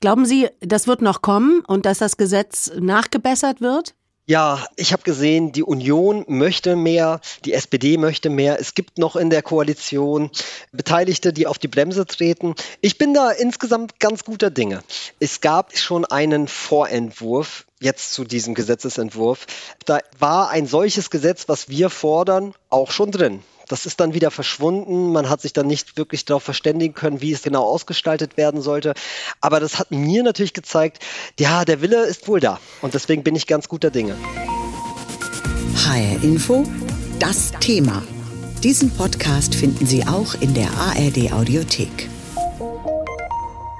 Glauben 0.00 0.24
Sie, 0.24 0.48
das 0.60 0.86
wird 0.86 1.02
noch 1.02 1.20
kommen 1.20 1.62
und 1.66 1.84
dass 1.84 1.98
das 1.98 2.16
Gesetz 2.16 2.70
nachgebessert 2.78 3.60
wird? 3.60 3.94
Ja, 4.30 4.64
ich 4.76 4.92
habe 4.92 5.02
gesehen, 5.02 5.50
die 5.50 5.64
Union 5.64 6.24
möchte 6.28 6.76
mehr, 6.76 7.20
die 7.44 7.52
SPD 7.52 7.96
möchte 7.96 8.30
mehr. 8.30 8.60
Es 8.60 8.74
gibt 8.74 8.96
noch 8.96 9.16
in 9.16 9.28
der 9.28 9.42
Koalition 9.42 10.30
Beteiligte, 10.70 11.32
die 11.32 11.48
auf 11.48 11.58
die 11.58 11.66
Bremse 11.66 12.06
treten. 12.06 12.54
Ich 12.80 12.96
bin 12.96 13.12
da 13.12 13.32
insgesamt 13.32 13.98
ganz 13.98 14.22
guter 14.22 14.50
Dinge. 14.50 14.84
Es 15.18 15.40
gab 15.40 15.76
schon 15.76 16.04
einen 16.04 16.46
Vorentwurf 16.46 17.66
jetzt 17.80 18.12
zu 18.12 18.22
diesem 18.22 18.54
Gesetzesentwurf. 18.54 19.46
Da 19.84 19.98
war 20.20 20.50
ein 20.50 20.68
solches 20.68 21.10
Gesetz, 21.10 21.48
was 21.48 21.68
wir 21.68 21.90
fordern, 21.90 22.54
auch 22.68 22.92
schon 22.92 23.10
drin. 23.10 23.42
Das 23.70 23.86
ist 23.86 24.00
dann 24.00 24.14
wieder 24.14 24.32
verschwunden. 24.32 25.12
Man 25.12 25.30
hat 25.30 25.40
sich 25.40 25.52
dann 25.52 25.68
nicht 25.68 25.96
wirklich 25.96 26.24
darauf 26.24 26.42
verständigen 26.42 26.92
können, 26.92 27.20
wie 27.20 27.32
es 27.32 27.42
genau 27.42 27.62
ausgestaltet 27.62 28.36
werden 28.36 28.62
sollte. 28.62 28.94
Aber 29.40 29.60
das 29.60 29.78
hat 29.78 29.92
mir 29.92 30.24
natürlich 30.24 30.54
gezeigt, 30.54 30.98
ja, 31.38 31.64
der 31.64 31.80
Wille 31.80 32.04
ist 32.04 32.26
wohl 32.26 32.40
da. 32.40 32.58
Und 32.82 32.94
deswegen 32.94 33.22
bin 33.22 33.36
ich 33.36 33.46
ganz 33.46 33.68
guter 33.68 33.90
Dinge. 33.90 34.16
HR 35.76 36.22
Info, 36.24 36.64
das 37.20 37.52
Thema. 37.60 38.02
Diesen 38.64 38.90
Podcast 38.90 39.54
finden 39.54 39.86
Sie 39.86 40.04
auch 40.04 40.34
in 40.40 40.52
der 40.52 40.70
ARD 40.72 41.32
Audiothek. 41.32 42.10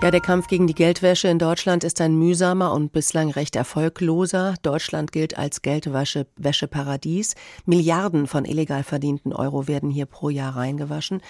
Ja, 0.03 0.11
der 0.11 0.23
Kampf 0.23 0.47
gegen 0.47 0.67
die 0.67 0.75
Geldwäsche 0.75 1.29
in 1.29 1.39
Deutschland 1.39 1.85
ist 1.85 2.01
ein 2.01 2.19
mühsamer 2.19 2.73
und 2.73 2.91
bislang 2.91 3.31
recht 3.31 3.55
erfolgloser. 3.55 4.55
Deutschland 4.63 5.13
gilt 5.13 5.37
als 5.37 5.61
Geldwäscheparadies. 5.61 7.35
Milliarden 7.67 8.27
von 8.27 8.47
illegal 8.47 8.83
verdienten 8.83 9.35
Euro 9.35 9.69
werden 9.69 9.91
hier 9.91 10.07
pro 10.07 10.31
Jahr 10.31 10.57
reingewaschen. 10.57 11.21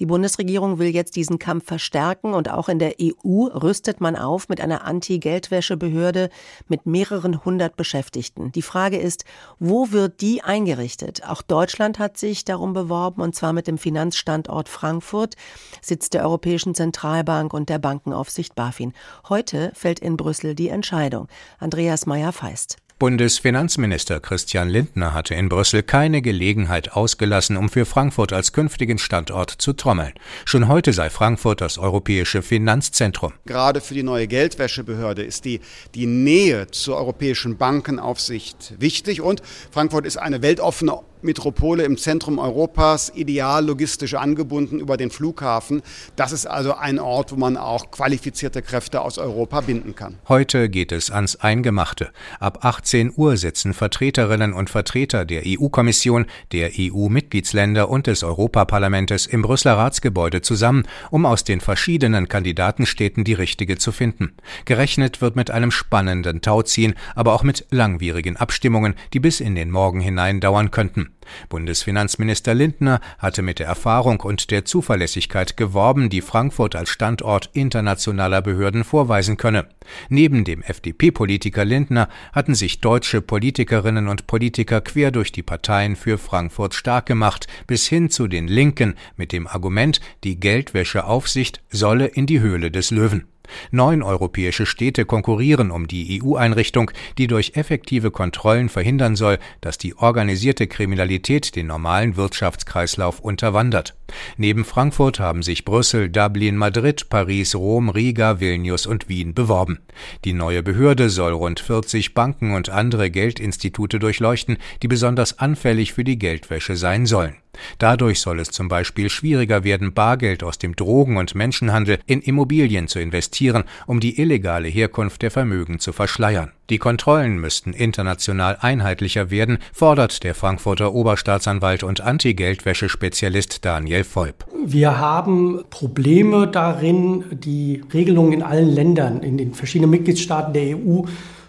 Die 0.00 0.06
Bundesregierung 0.06 0.80
will 0.80 0.88
jetzt 0.88 1.14
diesen 1.14 1.38
Kampf 1.38 1.66
verstärken 1.66 2.34
und 2.34 2.50
auch 2.50 2.68
in 2.68 2.80
der 2.80 2.94
EU 3.00 3.44
rüstet 3.46 4.00
man 4.00 4.16
auf 4.16 4.48
mit 4.48 4.60
einer 4.60 4.84
Anti-Geldwäschebehörde 4.84 6.28
mit 6.66 6.84
mehreren 6.84 7.44
hundert 7.44 7.76
Beschäftigten. 7.76 8.50
Die 8.50 8.62
Frage 8.62 8.96
ist, 8.96 9.24
wo 9.60 9.92
wird 9.92 10.20
die 10.20 10.42
eingerichtet? 10.42 11.22
Auch 11.28 11.42
Deutschland 11.42 12.00
hat 12.00 12.18
sich 12.18 12.44
darum 12.44 12.72
beworben 12.72 13.22
und 13.22 13.36
zwar 13.36 13.52
mit 13.52 13.68
dem 13.68 13.78
Finanzstandort 13.78 14.68
Frankfurt, 14.68 15.36
Sitz 15.80 16.10
der 16.10 16.24
Europäischen 16.24 16.74
Zentralbank 16.74 17.54
und 17.54 17.68
der 17.68 17.78
Banken 17.78 18.15
Bankenaufsicht 18.16 18.54
BaFin. 18.54 18.94
Heute 19.28 19.72
fällt 19.74 20.00
in 20.00 20.16
Brüssel 20.16 20.54
die 20.54 20.70
Entscheidung. 20.70 21.28
Andreas 21.58 22.06
Meyer-Feist. 22.06 22.78
Bundesfinanzminister 22.98 24.20
Christian 24.20 24.70
Lindner 24.70 25.12
hatte 25.12 25.34
in 25.34 25.50
Brüssel 25.50 25.82
keine 25.82 26.22
Gelegenheit 26.22 26.92
ausgelassen, 26.92 27.58
um 27.58 27.68
für 27.68 27.84
Frankfurt 27.84 28.32
als 28.32 28.54
künftigen 28.54 28.96
Standort 28.96 29.50
zu 29.50 29.74
trommeln. 29.74 30.14
Schon 30.46 30.66
heute 30.66 30.94
sei 30.94 31.10
Frankfurt 31.10 31.60
das 31.60 31.76
europäische 31.76 32.40
Finanzzentrum. 32.40 33.34
Gerade 33.44 33.82
für 33.82 33.92
die 33.92 34.02
neue 34.02 34.26
Geldwäschebehörde 34.26 35.22
ist 35.22 35.44
die, 35.44 35.60
die 35.94 36.06
Nähe 36.06 36.68
zur 36.68 36.96
europäischen 36.96 37.58
Bankenaufsicht 37.58 38.72
wichtig 38.78 39.20
und 39.20 39.42
Frankfurt 39.70 40.06
ist 40.06 40.16
eine 40.16 40.40
weltoffene 40.40 40.98
Metropole 41.26 41.82
im 41.82 41.98
Zentrum 41.98 42.38
Europas, 42.38 43.12
ideal 43.14 43.66
logistisch 43.66 44.14
angebunden 44.14 44.80
über 44.80 44.96
den 44.96 45.10
Flughafen. 45.10 45.82
Das 46.16 46.32
ist 46.32 46.46
also 46.46 46.74
ein 46.74 46.98
Ort, 46.98 47.32
wo 47.32 47.36
man 47.36 47.58
auch 47.58 47.90
qualifizierte 47.90 48.62
Kräfte 48.62 49.02
aus 49.02 49.18
Europa 49.18 49.60
binden 49.60 49.94
kann. 49.94 50.14
Heute 50.28 50.70
geht 50.70 50.92
es 50.92 51.10
ans 51.10 51.36
Eingemachte. 51.36 52.10
Ab 52.40 52.64
18 52.64 53.12
Uhr 53.14 53.36
sitzen 53.36 53.74
Vertreterinnen 53.74 54.54
und 54.54 54.70
Vertreter 54.70 55.26
der 55.26 55.42
EU-Kommission, 55.44 56.26
der 56.52 56.70
EU-Mitgliedsländer 56.78 57.90
und 57.90 58.06
des 58.06 58.22
Europaparlamentes 58.22 59.26
im 59.26 59.42
Brüsseler 59.42 59.76
Ratsgebäude 59.76 60.40
zusammen, 60.40 60.84
um 61.10 61.26
aus 61.26 61.44
den 61.44 61.60
verschiedenen 61.60 62.28
Kandidatenstädten 62.28 63.24
die 63.24 63.34
richtige 63.34 63.76
zu 63.76 63.92
finden. 63.92 64.32
Gerechnet 64.64 65.20
wird 65.20 65.36
mit 65.36 65.50
einem 65.50 65.70
spannenden 65.70 66.40
Tauziehen, 66.40 66.94
aber 67.14 67.34
auch 67.34 67.42
mit 67.42 67.66
langwierigen 67.70 68.36
Abstimmungen, 68.36 68.94
die 69.12 69.20
bis 69.20 69.40
in 69.40 69.54
den 69.54 69.70
Morgen 69.70 70.00
hinein 70.00 70.40
dauern 70.40 70.70
könnten. 70.70 71.15
Bundesfinanzminister 71.48 72.54
Lindner 72.54 73.00
hatte 73.18 73.42
mit 73.42 73.58
der 73.58 73.66
Erfahrung 73.66 74.20
und 74.20 74.50
der 74.50 74.64
Zuverlässigkeit 74.64 75.56
geworben, 75.56 76.08
die 76.08 76.20
Frankfurt 76.20 76.76
als 76.76 76.90
Standort 76.90 77.50
internationaler 77.52 78.42
Behörden 78.42 78.84
vorweisen 78.84 79.36
könne. 79.36 79.66
Neben 80.08 80.44
dem 80.44 80.62
FDP-Politiker 80.62 81.64
Lindner 81.64 82.08
hatten 82.32 82.54
sich 82.54 82.80
deutsche 82.80 83.20
Politikerinnen 83.20 84.08
und 84.08 84.26
Politiker 84.26 84.80
quer 84.80 85.10
durch 85.10 85.32
die 85.32 85.42
Parteien 85.42 85.96
für 85.96 86.18
Frankfurt 86.18 86.74
stark 86.74 87.06
gemacht, 87.06 87.46
bis 87.66 87.86
hin 87.86 88.10
zu 88.10 88.26
den 88.26 88.48
Linken 88.48 88.94
mit 89.16 89.32
dem 89.32 89.46
Argument, 89.46 90.00
die 90.24 90.38
Geldwäscheaufsicht 90.40 91.60
solle 91.70 92.06
in 92.06 92.26
die 92.26 92.40
Höhle 92.40 92.70
des 92.70 92.90
Löwen. 92.90 93.26
Neun 93.70 94.02
europäische 94.02 94.66
Städte 94.66 95.04
konkurrieren 95.04 95.70
um 95.70 95.88
die 95.88 96.22
EU-Einrichtung, 96.22 96.90
die 97.18 97.26
durch 97.26 97.52
effektive 97.54 98.10
Kontrollen 98.10 98.68
verhindern 98.68 99.16
soll, 99.16 99.38
dass 99.60 99.78
die 99.78 99.96
organisierte 99.96 100.66
Kriminalität 100.66 101.56
den 101.56 101.66
normalen 101.66 102.16
Wirtschaftskreislauf 102.16 103.20
unterwandert. 103.20 103.94
Neben 104.36 104.64
Frankfurt 104.64 105.18
haben 105.18 105.42
sich 105.42 105.64
Brüssel, 105.64 106.08
Dublin, 106.08 106.56
Madrid, 106.56 107.08
Paris, 107.08 107.54
Rom, 107.54 107.88
Riga, 107.88 108.40
Vilnius 108.40 108.86
und 108.86 109.08
Wien 109.08 109.34
beworben. 109.34 109.80
Die 110.24 110.32
neue 110.32 110.62
Behörde 110.62 111.10
soll 111.10 111.32
rund 111.32 111.60
40 111.60 112.14
Banken 112.14 112.54
und 112.54 112.68
andere 112.68 113.10
Geldinstitute 113.10 113.98
durchleuchten, 113.98 114.58
die 114.82 114.88
besonders 114.88 115.38
anfällig 115.38 115.92
für 115.92 116.04
die 116.04 116.18
Geldwäsche 116.18 116.76
sein 116.76 117.06
sollen. 117.06 117.36
Dadurch 117.78 118.20
soll 118.20 118.40
es 118.40 118.50
zum 118.50 118.68
Beispiel 118.68 119.08
schwieriger 119.08 119.64
werden, 119.64 119.92
Bargeld 119.92 120.42
aus 120.42 120.58
dem 120.58 120.76
Drogen- 120.76 121.16
und 121.16 121.34
Menschenhandel 121.34 121.98
in 122.06 122.20
Immobilien 122.20 122.88
zu 122.88 123.00
investieren, 123.36 123.64
um 123.86 124.00
die 124.00 124.20
illegale 124.20 124.68
Herkunft 124.68 125.22
der 125.22 125.30
Vermögen 125.30 125.78
zu 125.78 125.92
verschleiern. 125.92 126.52
Die 126.70 126.78
Kontrollen 126.78 127.38
müssten 127.38 127.72
international 127.72 128.56
einheitlicher 128.60 129.30
werden, 129.30 129.58
fordert 129.72 130.24
der 130.24 130.34
Frankfurter 130.34 130.94
Oberstaatsanwalt 130.94 131.82
und 131.82 132.00
Anti-Geldwäsche-Spezialist 132.00 133.64
Daniel 133.64 134.04
Volp. 134.04 134.46
Wir 134.64 134.98
haben 134.98 135.64
Probleme 135.70 136.48
darin, 136.48 137.24
die 137.30 137.82
Regelungen 137.92 138.32
in 138.32 138.42
allen 138.42 138.68
Ländern, 138.68 139.22
in 139.22 139.36
den 139.36 139.54
verschiedenen 139.54 139.90
Mitgliedstaaten 139.90 140.54
der 140.54 140.76
EU 140.76 141.02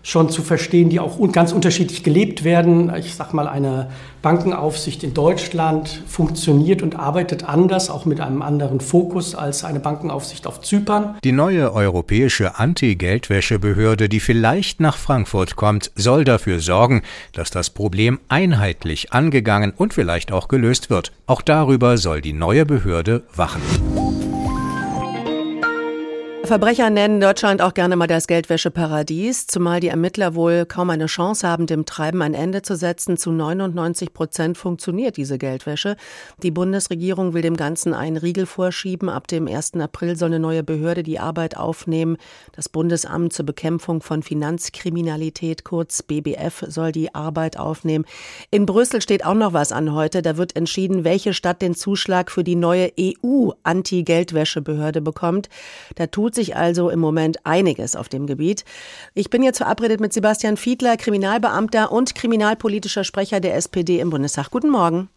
schon 0.08 0.30
zu 0.30 0.42
verstehen, 0.42 0.90
die 0.90 1.02
auch 1.02 1.20
ganz 1.34 1.52
unterschiedlich 1.52 2.02
gelebt 2.02 2.46
werden. 2.46 2.94
Ich 2.96 3.16
sage 3.16 3.36
mal, 3.36 3.46
eine 3.46 3.90
Bankenaufsicht 4.22 5.04
in 5.04 5.14
Deutschland 5.14 6.02
funktioniert 6.08 6.82
und 6.82 6.98
arbeitet 6.98 7.44
anders, 7.44 7.90
auch 7.90 8.06
mit 8.06 8.22
einem 8.22 8.42
anderen 8.42 8.80
Fokus 8.80 9.36
als 9.36 9.66
eine 9.66 9.82
Bankenaufsicht 9.82 10.48
auf 10.48 10.62
Zypern. 10.62 11.18
Die 11.26 11.34
neue 11.34 11.74
europäische 11.74 12.58
Anti-Geldwäschebehörde, 12.58 14.08
die 14.08 14.22
vielleicht 14.22 14.80
nach 14.80 14.96
Frankfurt 14.96 15.58
kommt, 15.58 15.92
soll 15.96 16.24
dafür 16.24 16.62
sorgen, 16.62 17.02
dass 17.34 17.52
das 17.52 17.70
Problem 17.70 18.18
einheitlich 18.30 19.12
angegangen 19.12 19.74
und 19.76 19.94
vielleicht 19.94 20.32
auch 20.32 20.48
gelöst 20.48 20.90
wird. 20.90 21.12
Auch 21.26 21.42
darüber 21.42 21.98
soll 21.98 22.22
die 22.22 22.34
neue 22.34 22.66
Behörde 22.66 23.24
wachen. 23.36 23.62
Verbrecher 26.48 26.90
nennen 26.90 27.20
Deutschland 27.20 27.62
auch 27.62 27.74
gerne 27.74 27.98
mal 27.98 28.08
das 28.08 28.26
Geldwäscheparadies, 28.26 29.48
zumal 29.48 29.82
die 29.82 29.90
Ermittler 29.90 30.34
wohl 30.34 30.66
kaum 30.66 30.90
eine 30.90 31.08
Chance 31.08 31.46
haben, 31.46 31.68
dem 31.68 31.86
Treiben 31.86 32.22
ein 32.22 32.34
Ende 32.34 32.62
zu 32.62 32.78
setzen. 32.78 33.18
Zu 33.18 33.34
99 33.34 34.14
Prozent 34.14 34.58
funktioniert 34.58 35.18
diese 35.18 35.38
Geldwäsche. 35.38 35.98
Die 36.44 36.52
Bundesregierung 36.52 37.34
will 37.34 37.42
dem 37.42 37.58
Ganzen 37.58 37.94
einen 37.94 38.16
Riegel 38.16 38.46
vorschieben. 38.46 39.10
Ab 39.10 39.28
dem 39.28 39.46
1. 39.46 39.74
April 39.74 40.16
soll 40.16 40.28
eine 40.28 40.40
neue 40.40 40.64
Behörde 40.64 41.04
die 41.04 41.20
Arbeit 41.20 41.58
aufnehmen. 41.58 42.16
Das 42.54 42.70
Bundesamt 42.70 43.34
zur 43.34 43.46
Bekämpfung 43.46 44.02
von 44.02 44.24
Finanzkriminalität, 44.24 45.66
kurz 45.66 46.02
BBF, 46.02 46.64
soll 46.70 46.94
die 46.94 47.14
Arbeit 47.14 47.60
aufnehmen. 47.60 48.06
In 48.52 48.66
Brüssel 48.66 49.02
steht 49.02 49.26
auch 49.26 49.34
noch 49.34 49.52
was 49.52 49.74
an 49.74 49.94
heute. 49.94 50.22
Da 50.22 50.38
wird 50.38 50.56
entschieden, 50.56 51.04
welche 51.04 51.34
Stadt 51.34 51.62
den 51.62 51.76
Zuschlag 51.76 52.32
für 52.32 52.46
die 52.46 52.56
neue 52.56 52.94
EU-Anti-Geldwäschebehörde 52.98 55.02
bekommt. 55.02 55.50
Da 55.96 56.08
tut 56.08 56.37
sich 56.38 56.56
also 56.56 56.90
im 56.90 57.00
Moment 57.00 57.46
einiges 57.46 57.98
auf 57.98 58.08
dem 58.08 58.26
Gebiet. 58.26 58.64
Ich 59.14 59.30
bin 59.30 59.44
jetzt 59.44 59.58
verabredet 59.58 60.00
mit 60.00 60.14
Sebastian 60.14 60.56
Fiedler, 60.56 60.96
Kriminalbeamter 60.96 61.92
und 61.92 62.16
kriminalpolitischer 62.16 63.04
Sprecher 63.04 63.42
der 63.42 63.56
SPD 63.56 64.00
im 64.00 64.10
Bundestag. 64.10 64.50
Guten 64.50 64.70
Morgen. 64.70 65.10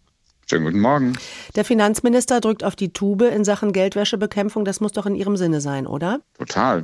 Schönen 0.51 0.65
guten 0.65 0.81
Morgen. 0.81 1.17
Der 1.55 1.65
Finanzminister 1.65 2.41
drückt 2.41 2.65
auf 2.65 2.75
die 2.75 2.93
Tube 2.93 3.23
in 3.23 3.45
Sachen 3.45 3.73
Geldwäschebekämpfung. 3.73 4.65
Das 4.65 4.81
muss 4.81 4.91
doch 4.91 5.07
in 5.07 5.15
Ihrem 5.15 5.37
Sinne 5.37 5.61
sein, 5.61 5.87
oder? 5.87 6.23
Total. 6.39 6.83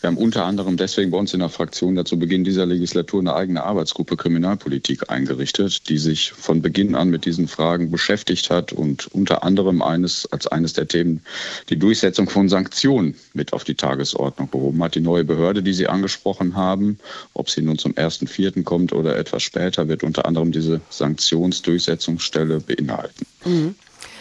Wir 0.00 0.08
haben 0.08 0.16
unter 0.16 0.44
anderem 0.44 0.76
deswegen 0.76 1.12
bei 1.12 1.18
uns 1.18 1.32
in 1.32 1.38
der 1.38 1.48
Fraktion 1.48 1.94
ja 1.94 2.04
zu 2.04 2.18
Beginn 2.18 2.42
dieser 2.42 2.66
Legislatur 2.66 3.20
eine 3.20 3.36
eigene 3.36 3.62
Arbeitsgruppe 3.62 4.16
Kriminalpolitik 4.16 5.12
eingerichtet, 5.12 5.88
die 5.88 5.98
sich 5.98 6.32
von 6.32 6.60
Beginn 6.60 6.96
an 6.96 7.08
mit 7.08 7.24
diesen 7.24 7.46
Fragen 7.46 7.92
beschäftigt 7.92 8.50
hat 8.50 8.72
und 8.72 9.06
unter 9.14 9.44
anderem 9.44 9.80
eines 9.80 10.26
als 10.32 10.48
eines 10.48 10.72
der 10.72 10.88
Themen 10.88 11.22
die 11.68 11.78
Durchsetzung 11.78 12.28
von 12.28 12.48
Sanktionen 12.48 13.14
mit 13.32 13.52
auf 13.52 13.62
die 13.62 13.76
Tagesordnung 13.76 14.50
gehoben 14.50 14.82
hat. 14.82 14.96
Die 14.96 15.00
neue 15.00 15.22
Behörde, 15.22 15.62
die 15.62 15.72
Sie 15.72 15.86
angesprochen 15.86 16.56
haben, 16.56 16.98
ob 17.32 17.48
sie 17.48 17.62
nun 17.62 17.78
zum 17.78 17.92
1.4. 17.92 18.64
kommt 18.64 18.92
oder 18.92 19.16
etwas 19.16 19.44
später, 19.44 19.86
wird 19.86 20.02
unter 20.02 20.26
anderem 20.26 20.50
diese 20.50 20.80
Sanktionsdurchsetzungsstelle 20.90 22.58
beinhalten 22.58 23.03
halten. 23.04 23.26
Mhm. 23.44 23.74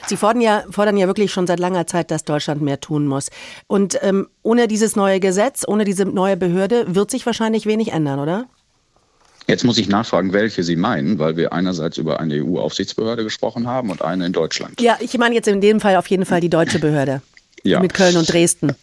Sie 0.08 0.18
fordern 0.18 0.42
ja, 0.42 0.64
fordern 0.70 0.98
ja 0.98 1.08
wirklich 1.08 1.32
schon 1.32 1.48
seit 1.48 1.60
langer 1.60 1.88
Zeit, 1.88 2.12
dass 2.12 2.26
Deutschland 2.26 2.62
mehr 2.62 2.80
tun 2.80 3.08
muss. 3.08 3.30
Und 3.68 3.98
ähm, 4.02 4.28
ohne 4.42 4.68
dieses 4.68 4.96
neue 4.96 5.20
Gesetz, 5.20 5.64
ohne 5.66 5.86
diese 5.86 6.06
neue 6.06 6.36
Behörde 6.36 6.94
wird 6.94 7.10
sich 7.10 7.26
wahrscheinlich 7.26 7.66
wenig 7.66 7.94
ändern, 7.94 8.20
oder? 8.20 8.48
Jetzt 9.48 9.64
muss 9.64 9.78
ich 9.78 9.90
nachfragen, 9.90 10.32
welche 10.32 10.64
Sie 10.64 10.76
meinen, 10.76 11.20
weil 11.20 11.36
wir 11.36 11.52
einerseits 11.52 11.98
über 11.98 12.20
eine 12.20 12.36
EU-Aufsichtsbehörde 12.44 13.24
gesprochen 13.24 13.68
haben 13.68 13.90
und 13.90 14.02
eine 14.02 14.26
in 14.26 14.34
Deutschland. 14.34 14.80
Ja, 14.82 14.98
ich 15.00 15.18
meine 15.18 15.36
jetzt 15.36 15.48
in 15.48 15.60
dem 15.60 15.82
Fall 15.82 15.98
auf 15.98 16.08
jeden 16.08 16.26
Fall 16.26 16.40
die 16.40 16.50
deutsche 16.50 16.80
Behörde. 16.80 17.22
Ja. 17.64 17.80
Mit 17.80 17.94
Köln 17.94 18.18
und 18.18 18.32
Dresden. 18.32 18.76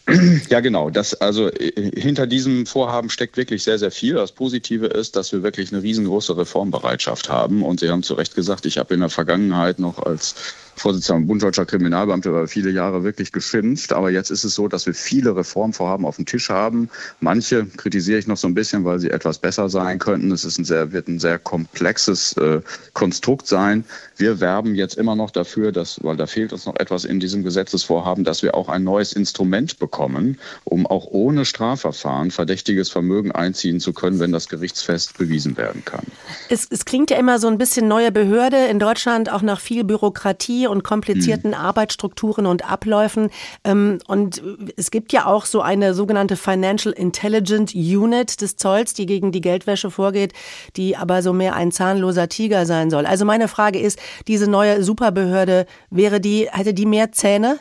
Ja, 0.48 0.60
genau. 0.60 0.90
Das, 0.90 1.14
also 1.14 1.48
äh, 1.48 1.90
hinter 2.00 2.26
diesem 2.26 2.66
Vorhaben 2.66 3.10
steckt 3.10 3.36
wirklich 3.36 3.62
sehr, 3.62 3.78
sehr 3.78 3.90
viel. 3.90 4.14
Das 4.14 4.32
Positive 4.32 4.86
ist, 4.86 5.16
dass 5.16 5.32
wir 5.32 5.42
wirklich 5.42 5.72
eine 5.72 5.82
riesengroße 5.82 6.36
Reformbereitschaft 6.36 7.28
haben. 7.28 7.62
Und 7.62 7.80
Sie 7.80 7.90
haben 7.90 8.02
zu 8.02 8.14
Recht 8.14 8.34
gesagt, 8.34 8.64
ich 8.64 8.78
habe 8.78 8.94
in 8.94 9.00
der 9.00 9.10
Vergangenheit 9.10 9.78
noch 9.78 9.98
als 9.98 10.34
Vorsitzender 10.80 11.26
Bund 11.26 11.42
Deutscher 11.42 11.66
Kriminalbeamte 11.66 12.30
über 12.30 12.48
viele 12.48 12.70
Jahre 12.70 13.04
wirklich 13.04 13.32
geschimpft. 13.32 13.92
Aber 13.92 14.10
jetzt 14.10 14.30
ist 14.30 14.44
es 14.44 14.54
so, 14.54 14.66
dass 14.66 14.86
wir 14.86 14.94
viele 14.94 15.36
Reformvorhaben 15.36 16.06
auf 16.06 16.16
dem 16.16 16.24
Tisch 16.24 16.48
haben. 16.48 16.88
Manche 17.20 17.66
kritisiere 17.66 18.18
ich 18.18 18.26
noch 18.26 18.38
so 18.38 18.48
ein 18.48 18.54
bisschen, 18.54 18.84
weil 18.84 18.98
sie 18.98 19.10
etwas 19.10 19.38
besser 19.38 19.68
sein 19.68 19.98
könnten. 19.98 20.32
Es 20.32 20.44
ist 20.44 20.58
ein 20.58 20.64
sehr, 20.64 20.92
wird 20.92 21.08
ein 21.08 21.18
sehr 21.18 21.38
komplexes 21.38 22.32
äh, 22.38 22.62
Konstrukt 22.94 23.46
sein. 23.46 23.84
Wir 24.16 24.40
werben 24.40 24.74
jetzt 24.74 24.96
immer 24.96 25.14
noch 25.16 25.30
dafür, 25.30 25.70
dass, 25.70 26.02
weil 26.02 26.16
da 26.16 26.26
fehlt 26.26 26.52
uns 26.52 26.64
noch 26.64 26.76
etwas 26.76 27.04
in 27.04 27.20
diesem 27.20 27.42
Gesetzesvorhaben, 27.42 28.24
dass 28.24 28.42
wir 28.42 28.54
auch 28.54 28.70
ein 28.70 28.82
neues 28.82 29.12
Instrument 29.12 29.78
bekommen, 29.78 30.38
um 30.64 30.86
auch 30.86 31.06
ohne 31.10 31.44
Strafverfahren 31.44 32.30
verdächtiges 32.30 32.88
Vermögen 32.88 33.32
einziehen 33.32 33.80
zu 33.80 33.92
können, 33.92 34.18
wenn 34.18 34.32
das 34.32 34.48
gerichtsfest 34.48 35.18
bewiesen 35.18 35.58
werden 35.58 35.84
kann. 35.84 36.04
Es, 36.48 36.66
es 36.70 36.86
klingt 36.86 37.10
ja 37.10 37.18
immer 37.18 37.38
so 37.38 37.48
ein 37.48 37.58
bisschen 37.58 37.86
neue 37.86 38.12
Behörde 38.12 38.66
in 38.66 38.78
Deutschland, 38.78 39.30
auch 39.30 39.42
nach 39.42 39.60
viel 39.60 39.84
Bürokratie 39.84 40.69
und 40.70 40.84
komplizierten 40.84 41.50
mhm. 41.50 41.56
Arbeitsstrukturen 41.56 42.46
und 42.46 42.70
Abläufen. 42.70 43.30
Ähm, 43.64 43.98
und 44.06 44.42
es 44.76 44.90
gibt 44.90 45.12
ja 45.12 45.26
auch 45.26 45.44
so 45.44 45.60
eine 45.60 45.94
sogenannte 45.94 46.36
Financial 46.36 46.92
Intelligence 46.92 47.74
Unit 47.74 48.40
des 48.40 48.56
Zolls, 48.56 48.94
die 48.94 49.06
gegen 49.06 49.32
die 49.32 49.40
Geldwäsche 49.40 49.90
vorgeht, 49.90 50.32
die 50.76 50.96
aber 50.96 51.22
so 51.22 51.32
mehr 51.32 51.54
ein 51.54 51.72
zahnloser 51.72 52.28
Tiger 52.28 52.64
sein 52.66 52.90
soll. 52.90 53.06
Also 53.06 53.24
meine 53.24 53.48
Frage 53.48 53.78
ist, 53.78 53.98
diese 54.26 54.48
neue 54.48 54.82
Superbehörde, 54.82 55.66
wäre 55.90 56.20
die, 56.20 56.48
hätte 56.50 56.72
die 56.72 56.86
mehr 56.86 57.12
Zähne? 57.12 57.58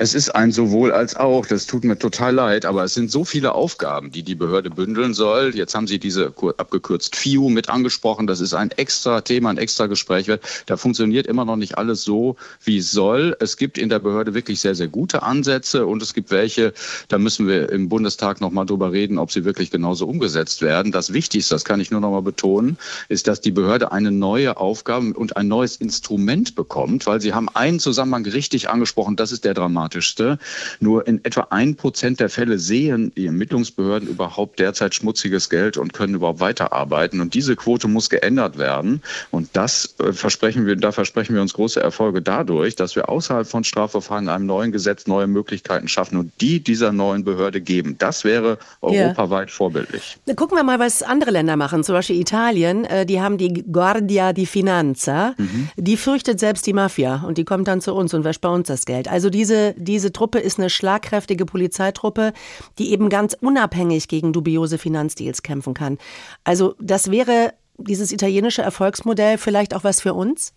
Es 0.00 0.14
ist 0.14 0.32
ein 0.32 0.52
sowohl 0.52 0.92
als 0.92 1.16
auch. 1.16 1.44
Das 1.44 1.66
tut 1.66 1.82
mir 1.82 1.98
total 1.98 2.32
leid, 2.32 2.66
aber 2.66 2.84
es 2.84 2.94
sind 2.94 3.10
so 3.10 3.24
viele 3.24 3.56
Aufgaben, 3.56 4.12
die 4.12 4.22
die 4.22 4.36
Behörde 4.36 4.70
bündeln 4.70 5.12
soll. 5.12 5.56
Jetzt 5.56 5.74
haben 5.74 5.88
Sie 5.88 5.98
diese 5.98 6.32
abgekürzt 6.56 7.16
FIU 7.16 7.48
mit 7.48 7.68
angesprochen. 7.68 8.28
Das 8.28 8.38
ist 8.38 8.54
ein 8.54 8.70
extra 8.70 9.22
Thema, 9.22 9.50
ein 9.50 9.58
extra 9.58 9.86
Gespräch. 9.86 10.30
Da 10.66 10.76
funktioniert 10.76 11.26
immer 11.26 11.44
noch 11.44 11.56
nicht 11.56 11.78
alles 11.78 12.04
so, 12.04 12.36
wie 12.62 12.78
es 12.78 12.92
soll. 12.92 13.36
Es 13.40 13.56
gibt 13.56 13.76
in 13.76 13.88
der 13.88 13.98
Behörde 13.98 14.34
wirklich 14.34 14.60
sehr, 14.60 14.76
sehr 14.76 14.86
gute 14.86 15.24
Ansätze 15.24 15.84
und 15.84 16.00
es 16.00 16.14
gibt 16.14 16.30
welche, 16.30 16.74
da 17.08 17.18
müssen 17.18 17.48
wir 17.48 17.68
im 17.72 17.88
Bundestag 17.88 18.40
noch 18.40 18.52
mal 18.52 18.66
drüber 18.66 18.92
reden, 18.92 19.18
ob 19.18 19.32
sie 19.32 19.44
wirklich 19.44 19.72
genauso 19.72 20.06
umgesetzt 20.06 20.62
werden. 20.62 20.92
Das 20.92 21.12
Wichtigste, 21.12 21.56
das 21.56 21.64
kann 21.64 21.80
ich 21.80 21.90
nur 21.90 22.00
noch 22.00 22.12
mal 22.12 22.22
betonen, 22.22 22.78
ist, 23.08 23.26
dass 23.26 23.40
die 23.40 23.50
Behörde 23.50 23.90
eine 23.90 24.12
neue 24.12 24.58
Aufgabe 24.58 25.14
und 25.14 25.36
ein 25.36 25.48
neues 25.48 25.74
Instrument 25.74 26.54
bekommt, 26.54 27.08
weil 27.08 27.20
Sie 27.20 27.34
haben 27.34 27.48
einen 27.48 27.80
Zusammenhang 27.80 28.24
richtig 28.26 28.70
angesprochen. 28.70 29.16
Das 29.16 29.32
ist 29.32 29.44
der 29.44 29.54
dramatische 29.54 29.87
dramatischste. 29.88 30.38
Nur 30.80 31.06
in 31.06 31.24
etwa 31.24 31.48
ein 31.50 31.76
Prozent 31.76 32.20
der 32.20 32.28
Fälle 32.28 32.58
sehen 32.58 33.12
die 33.16 33.26
Ermittlungsbehörden 33.26 34.08
überhaupt 34.08 34.58
derzeit 34.58 34.94
schmutziges 34.94 35.48
Geld 35.48 35.76
und 35.76 35.92
können 35.92 36.14
überhaupt 36.14 36.40
weiterarbeiten. 36.40 37.20
Und 37.20 37.34
diese 37.34 37.56
Quote 37.56 37.88
muss 37.88 38.10
geändert 38.10 38.58
werden. 38.58 39.02
Und 39.30 39.50
das 39.54 39.94
äh, 40.00 40.12
versprechen 40.12 40.66
wir, 40.66 40.76
da 40.76 40.92
versprechen 40.92 41.34
wir 41.34 41.42
uns 41.42 41.54
große 41.54 41.80
Erfolge 41.80 42.22
dadurch, 42.22 42.76
dass 42.76 42.96
wir 42.96 43.08
außerhalb 43.08 43.46
von 43.46 43.64
Strafverfahren 43.64 44.24
in 44.24 44.30
einem 44.30 44.46
neuen 44.46 44.72
Gesetz 44.72 45.06
neue 45.06 45.26
Möglichkeiten 45.26 45.88
schaffen 45.88 46.18
und 46.18 46.32
die 46.40 46.60
dieser 46.60 46.92
neuen 46.92 47.24
Behörde 47.24 47.60
geben. 47.60 47.96
Das 47.98 48.24
wäre 48.24 48.58
europaweit 48.80 49.48
ja. 49.48 49.54
vorbildlich. 49.54 50.18
Gucken 50.36 50.56
wir 50.56 50.64
mal, 50.64 50.78
was 50.78 51.02
andere 51.02 51.30
Länder 51.30 51.56
machen. 51.56 51.84
Zum 51.84 51.94
Beispiel 51.94 52.20
Italien. 52.20 52.84
Äh, 52.84 53.06
die 53.06 53.20
haben 53.20 53.38
die 53.38 53.64
Guardia 53.70 54.32
di 54.32 54.46
Finanza. 54.46 55.34
Mhm. 55.36 55.68
Die 55.76 55.96
fürchtet 55.96 56.40
selbst 56.40 56.66
die 56.66 56.72
Mafia 56.72 57.24
und 57.26 57.38
die 57.38 57.44
kommt 57.44 57.68
dann 57.68 57.80
zu 57.80 57.94
uns 57.94 58.14
und 58.14 58.24
wäscht 58.24 58.40
bei 58.40 58.48
uns 58.48 58.68
das 58.68 58.84
Geld. 58.86 59.08
Also 59.08 59.30
diese 59.30 59.74
diese 59.78 60.12
Truppe 60.12 60.38
ist 60.38 60.58
eine 60.58 60.70
schlagkräftige 60.70 61.46
Polizeitruppe, 61.46 62.32
die 62.78 62.92
eben 62.92 63.08
ganz 63.08 63.36
unabhängig 63.40 64.08
gegen 64.08 64.32
dubiose 64.32 64.78
Finanzdeals 64.78 65.42
kämpfen 65.42 65.74
kann. 65.74 65.98
Also 66.44 66.74
das 66.80 67.10
wäre 67.10 67.54
dieses 67.78 68.12
italienische 68.12 68.62
Erfolgsmodell 68.62 69.38
vielleicht 69.38 69.74
auch 69.74 69.84
was 69.84 70.00
für 70.00 70.14
uns? 70.14 70.52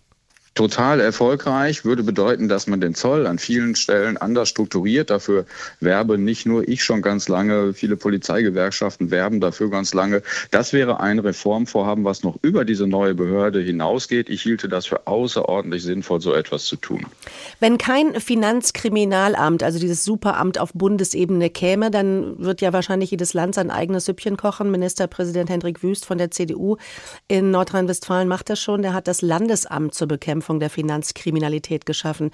Total 0.54 1.00
erfolgreich, 1.00 1.84
würde 1.84 2.02
bedeuten, 2.02 2.48
dass 2.48 2.66
man 2.66 2.80
den 2.80 2.94
Zoll 2.94 3.26
an 3.26 3.38
vielen 3.38 3.74
Stellen 3.74 4.16
anders 4.18 4.50
strukturiert. 4.50 5.08
Dafür 5.08 5.46
werbe 5.80 6.18
nicht 6.18 6.44
nur 6.44 6.68
ich 6.68 6.84
schon 6.84 7.00
ganz 7.00 7.28
lange, 7.28 7.72
viele 7.72 7.96
Polizeigewerkschaften 7.96 9.10
werben 9.10 9.40
dafür 9.40 9.70
ganz 9.70 9.94
lange. 9.94 10.22
Das 10.50 10.72
wäre 10.72 11.00
ein 11.00 11.18
Reformvorhaben, 11.18 12.04
was 12.04 12.22
noch 12.22 12.38
über 12.42 12.64
diese 12.64 12.86
neue 12.86 13.14
Behörde 13.14 13.60
hinausgeht. 13.60 14.28
Ich 14.28 14.42
hielte 14.42 14.68
das 14.68 14.86
für 14.86 15.06
außerordentlich 15.06 15.82
sinnvoll, 15.82 16.20
so 16.20 16.34
etwas 16.34 16.66
zu 16.66 16.76
tun. 16.76 17.06
Wenn 17.58 17.78
kein 17.78 18.20
Finanzkriminalamt, 18.20 19.62
also 19.62 19.78
dieses 19.78 20.04
Superamt 20.04 20.58
auf 20.58 20.72
Bundesebene 20.74 21.48
käme, 21.48 21.90
dann 21.90 22.38
wird 22.38 22.60
ja 22.60 22.74
wahrscheinlich 22.74 23.10
jedes 23.10 23.32
Land 23.32 23.54
sein 23.54 23.70
eigenes 23.70 24.04
Süppchen 24.04 24.36
kochen. 24.36 24.70
Ministerpräsident 24.70 25.48
Hendrik 25.48 25.82
Wüst 25.82 26.04
von 26.04 26.18
der 26.18 26.30
CDU 26.30 26.76
in 27.26 27.50
Nordrhein-Westfalen 27.50 28.28
macht 28.28 28.50
das 28.50 28.60
schon. 28.60 28.82
Der 28.82 28.92
hat 28.92 29.08
das 29.08 29.22
Landesamt 29.22 29.94
zur 29.94 30.08
Bekämpfung 30.08 30.41
Bekämpfung 30.42 30.58
der 30.58 30.70
Finanzkriminalität 30.70 31.86
geschaffen. 31.86 32.32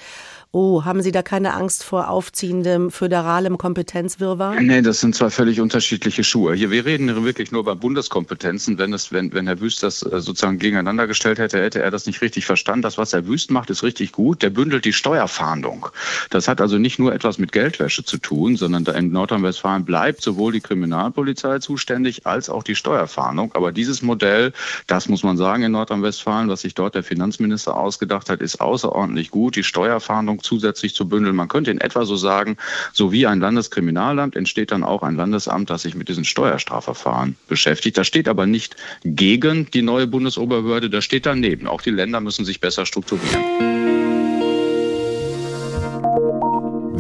Oh, 0.51 0.87
haben 0.87 1.03
Sie 1.03 1.13
da 1.13 1.21
keine 1.21 1.53
Angst 1.53 1.85
vor 1.85 2.09
aufziehendem 2.09 2.91
föderalem 2.91 3.59
Kompetenzwirrwarr? 3.59 4.59
Nee, 4.63 4.81
das 4.81 5.01
sind 5.01 5.15
zwei 5.15 5.29
völlig 5.29 5.61
unterschiedliche 5.61 6.25
Schuhe. 6.25 6.55
Hier, 6.55 6.71
wir 6.71 6.87
reden 6.87 7.23
wirklich 7.23 7.53
nur 7.53 7.61
über 7.61 7.77
Bundeskompetenzen. 7.77 8.79
Wenn, 8.79 8.95
es, 8.95 9.13
wenn, 9.13 9.35
wenn 9.35 9.47
Herr 9.47 9.61
Wüst 9.61 9.83
das 9.83 10.03
äh, 10.03 10.21
sozusagen 10.21 10.59
gegeneinander 10.59 11.07
gestellt 11.07 11.39
hätte, 11.39 11.61
hätte 11.61 11.83
er 11.83 11.91
das 11.91 12.07
nicht 12.07 12.23
richtig 12.23 12.47
verstanden. 12.47 12.81
Das, 12.81 12.97
was 12.97 13.13
Herr 13.13 13.27
Wüst 13.27 13.51
macht, 13.51 13.69
ist 13.69 13.83
richtig 13.83 14.13
gut. 14.13 14.41
Der 14.41 14.49
bündelt 14.49 14.87
die 14.87 14.95
Steuerfahndung. 14.95 15.89
Das 16.31 16.49
hat 16.49 16.63
also 16.63 16.79
nicht 16.79 16.99
nur 16.99 17.13
etwas 17.13 17.37
mit 17.37 17.53
Geldwäsche 17.53 18.05
zu 18.05 18.17
tun, 18.17 18.57
sondern 18.57 18.87
in 18.87 19.13
Nordrhein-Westfalen 19.13 19.85
bleibt 19.85 20.23
sowohl 20.23 20.53
die 20.53 20.61
Kriminalpolizei 20.61 21.59
zuständig 21.59 22.27
als 22.27 22.49
auch 22.49 22.63
die 22.63 22.75
Steuerfahndung. 22.75 23.53
Aber 23.53 23.71
dieses 23.71 24.01
Modell, 24.01 24.55
das 24.87 25.11
muss 25.11 25.23
man 25.23 25.37
sagen 25.37 25.63
in 25.63 25.73
Nordrhein-Westfalen, 25.73 26.49
was 26.49 26.63
sich 26.63 26.75
dort 26.75 26.95
der 26.95 27.03
Finanzminister 27.03 27.77
ausgedacht 27.99 28.31
hat, 28.31 28.41
ist 28.41 28.61
außerordentlich 28.61 29.31
gut. 29.31 29.57
Die 29.57 29.65
Steuerfahndung 29.65 30.41
zusätzlich 30.43 30.95
zu 30.95 31.09
bündeln. 31.09 31.35
Man 31.35 31.49
könnte 31.49 31.73
in 31.73 31.81
etwa 31.81 32.05
so 32.05 32.17
sagen, 32.17 32.57
so 32.93 33.11
wie 33.11 33.27
ein 33.27 33.41
Landeskriminalamt 33.41 34.37
entsteht 34.37 34.71
dann 34.71 34.85
auch 34.85 35.03
ein 35.03 35.17
Landesamt, 35.17 35.69
das 35.69 35.83
sich 35.83 35.97
mit 35.97 36.09
diesen 36.09 36.25
Steuerstrafverfahren 36.25 37.37
beschäftigt. 37.49 37.99
Das 37.99 38.07
steht 38.07 38.29
aber 38.29 38.47
nicht 38.47 38.77
gegen 39.05 39.69
die 39.73 39.83
neue 39.83 40.07
Bundesoberbehörde, 40.07 40.91
das 40.91 41.05
steht 41.05 41.27
daneben. 41.27 41.67
Auch 41.67 41.83
die 41.83 41.91
Länder 41.91 42.21
müssen 42.21 42.45
sich 42.45 42.61
besser 42.61 42.87
strukturieren. 42.87 43.78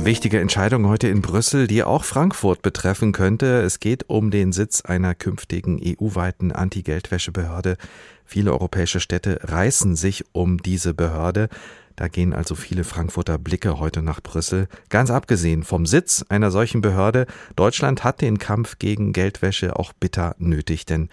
Wichtige 0.04 0.40
Entscheidung 0.40 0.86
heute 0.86 1.08
in 1.08 1.20
Brüssel, 1.20 1.66
die 1.66 1.82
auch 1.82 2.04
Frankfurt 2.04 2.62
betreffen 2.62 3.12
könnte. 3.12 3.60
Es 3.60 3.78
geht 3.78 4.08
um 4.08 4.30
den 4.30 4.52
Sitz 4.52 4.80
einer 4.80 5.14
künftigen 5.14 5.80
EU-weiten 5.84 6.52
Anti-Geldwäschebehörde. 6.52 7.76
Viele 8.24 8.52
europäische 8.52 9.00
Städte 9.00 9.40
reißen 9.42 9.96
sich 9.96 10.24
um 10.32 10.62
diese 10.62 10.94
Behörde. 10.94 11.48
Da 11.96 12.08
gehen 12.08 12.32
also 12.32 12.54
viele 12.54 12.84
Frankfurter 12.84 13.38
Blicke 13.38 13.78
heute 13.78 14.00
nach 14.00 14.22
Brüssel. 14.22 14.68
Ganz 14.88 15.10
abgesehen 15.10 15.62
vom 15.62 15.84
Sitz 15.84 16.24
einer 16.28 16.50
solchen 16.50 16.80
Behörde, 16.80 17.26
Deutschland 17.56 18.04
hat 18.04 18.20
den 18.20 18.38
Kampf 18.38 18.78
gegen 18.78 19.12
Geldwäsche 19.12 19.76
auch 19.76 19.92
bitter 19.92 20.36
nötig, 20.38 20.86
denn 20.86 21.08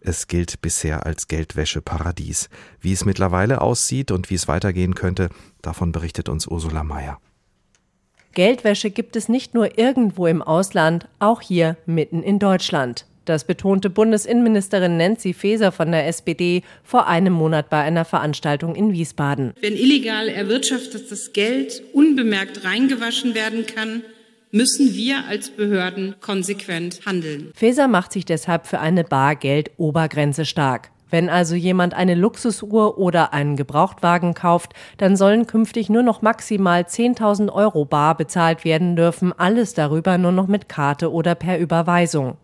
es 0.00 0.28
gilt 0.28 0.62
bisher 0.62 1.04
als 1.04 1.28
Geldwäscheparadies. 1.28 2.48
Wie 2.80 2.92
es 2.92 3.04
mittlerweile 3.04 3.60
aussieht 3.60 4.10
und 4.10 4.30
wie 4.30 4.34
es 4.34 4.48
weitergehen 4.48 4.94
könnte, 4.94 5.28
davon 5.62 5.92
berichtet 5.92 6.28
uns 6.28 6.46
Ursula 6.46 6.82
Mayer. 6.82 7.20
Geldwäsche 8.34 8.90
gibt 8.90 9.16
es 9.16 9.28
nicht 9.28 9.54
nur 9.54 9.78
irgendwo 9.78 10.26
im 10.26 10.40
Ausland, 10.42 11.08
auch 11.18 11.40
hier 11.40 11.76
mitten 11.86 12.22
in 12.22 12.38
Deutschland. 12.38 13.04
Das 13.24 13.44
betonte 13.44 13.90
Bundesinnenministerin 13.90 14.96
Nancy 14.96 15.34
Faeser 15.34 15.72
von 15.72 15.92
der 15.92 16.06
SPD 16.06 16.62
vor 16.82 17.06
einem 17.06 17.32
Monat 17.32 17.68
bei 17.70 17.80
einer 17.80 18.04
Veranstaltung 18.04 18.74
in 18.74 18.92
Wiesbaden. 18.92 19.52
Wenn 19.60 19.74
illegal 19.74 20.28
erwirtschaftetes 20.28 21.32
Geld 21.32 21.82
unbemerkt 21.92 22.64
reingewaschen 22.64 23.34
werden 23.34 23.66
kann, 23.66 24.02
müssen 24.52 24.94
wir 24.94 25.26
als 25.28 25.50
Behörden 25.50 26.16
konsequent 26.20 27.00
handeln. 27.06 27.52
Faeser 27.54 27.88
macht 27.88 28.12
sich 28.12 28.24
deshalb 28.24 28.66
für 28.66 28.80
eine 28.80 29.04
Bargeld-Obergrenze 29.04 30.44
stark. 30.44 30.90
Wenn 31.10 31.28
also 31.28 31.54
jemand 31.54 31.94
eine 31.94 32.14
Luxusuhr 32.14 32.98
oder 32.98 33.32
einen 33.32 33.56
Gebrauchtwagen 33.56 34.34
kauft, 34.34 34.72
dann 34.98 35.16
sollen 35.16 35.46
künftig 35.46 35.90
nur 35.90 36.02
noch 36.02 36.22
maximal 36.22 36.82
10.000 36.82 37.52
Euro 37.52 37.84
bar 37.84 38.16
bezahlt 38.16 38.64
werden 38.64 38.96
dürfen, 38.96 39.32
alles 39.36 39.74
darüber 39.74 40.18
nur 40.18 40.32
noch 40.32 40.46
mit 40.46 40.68
Karte 40.68 41.12
oder 41.12 41.34
per 41.34 41.58
Überweisung. 41.58 42.36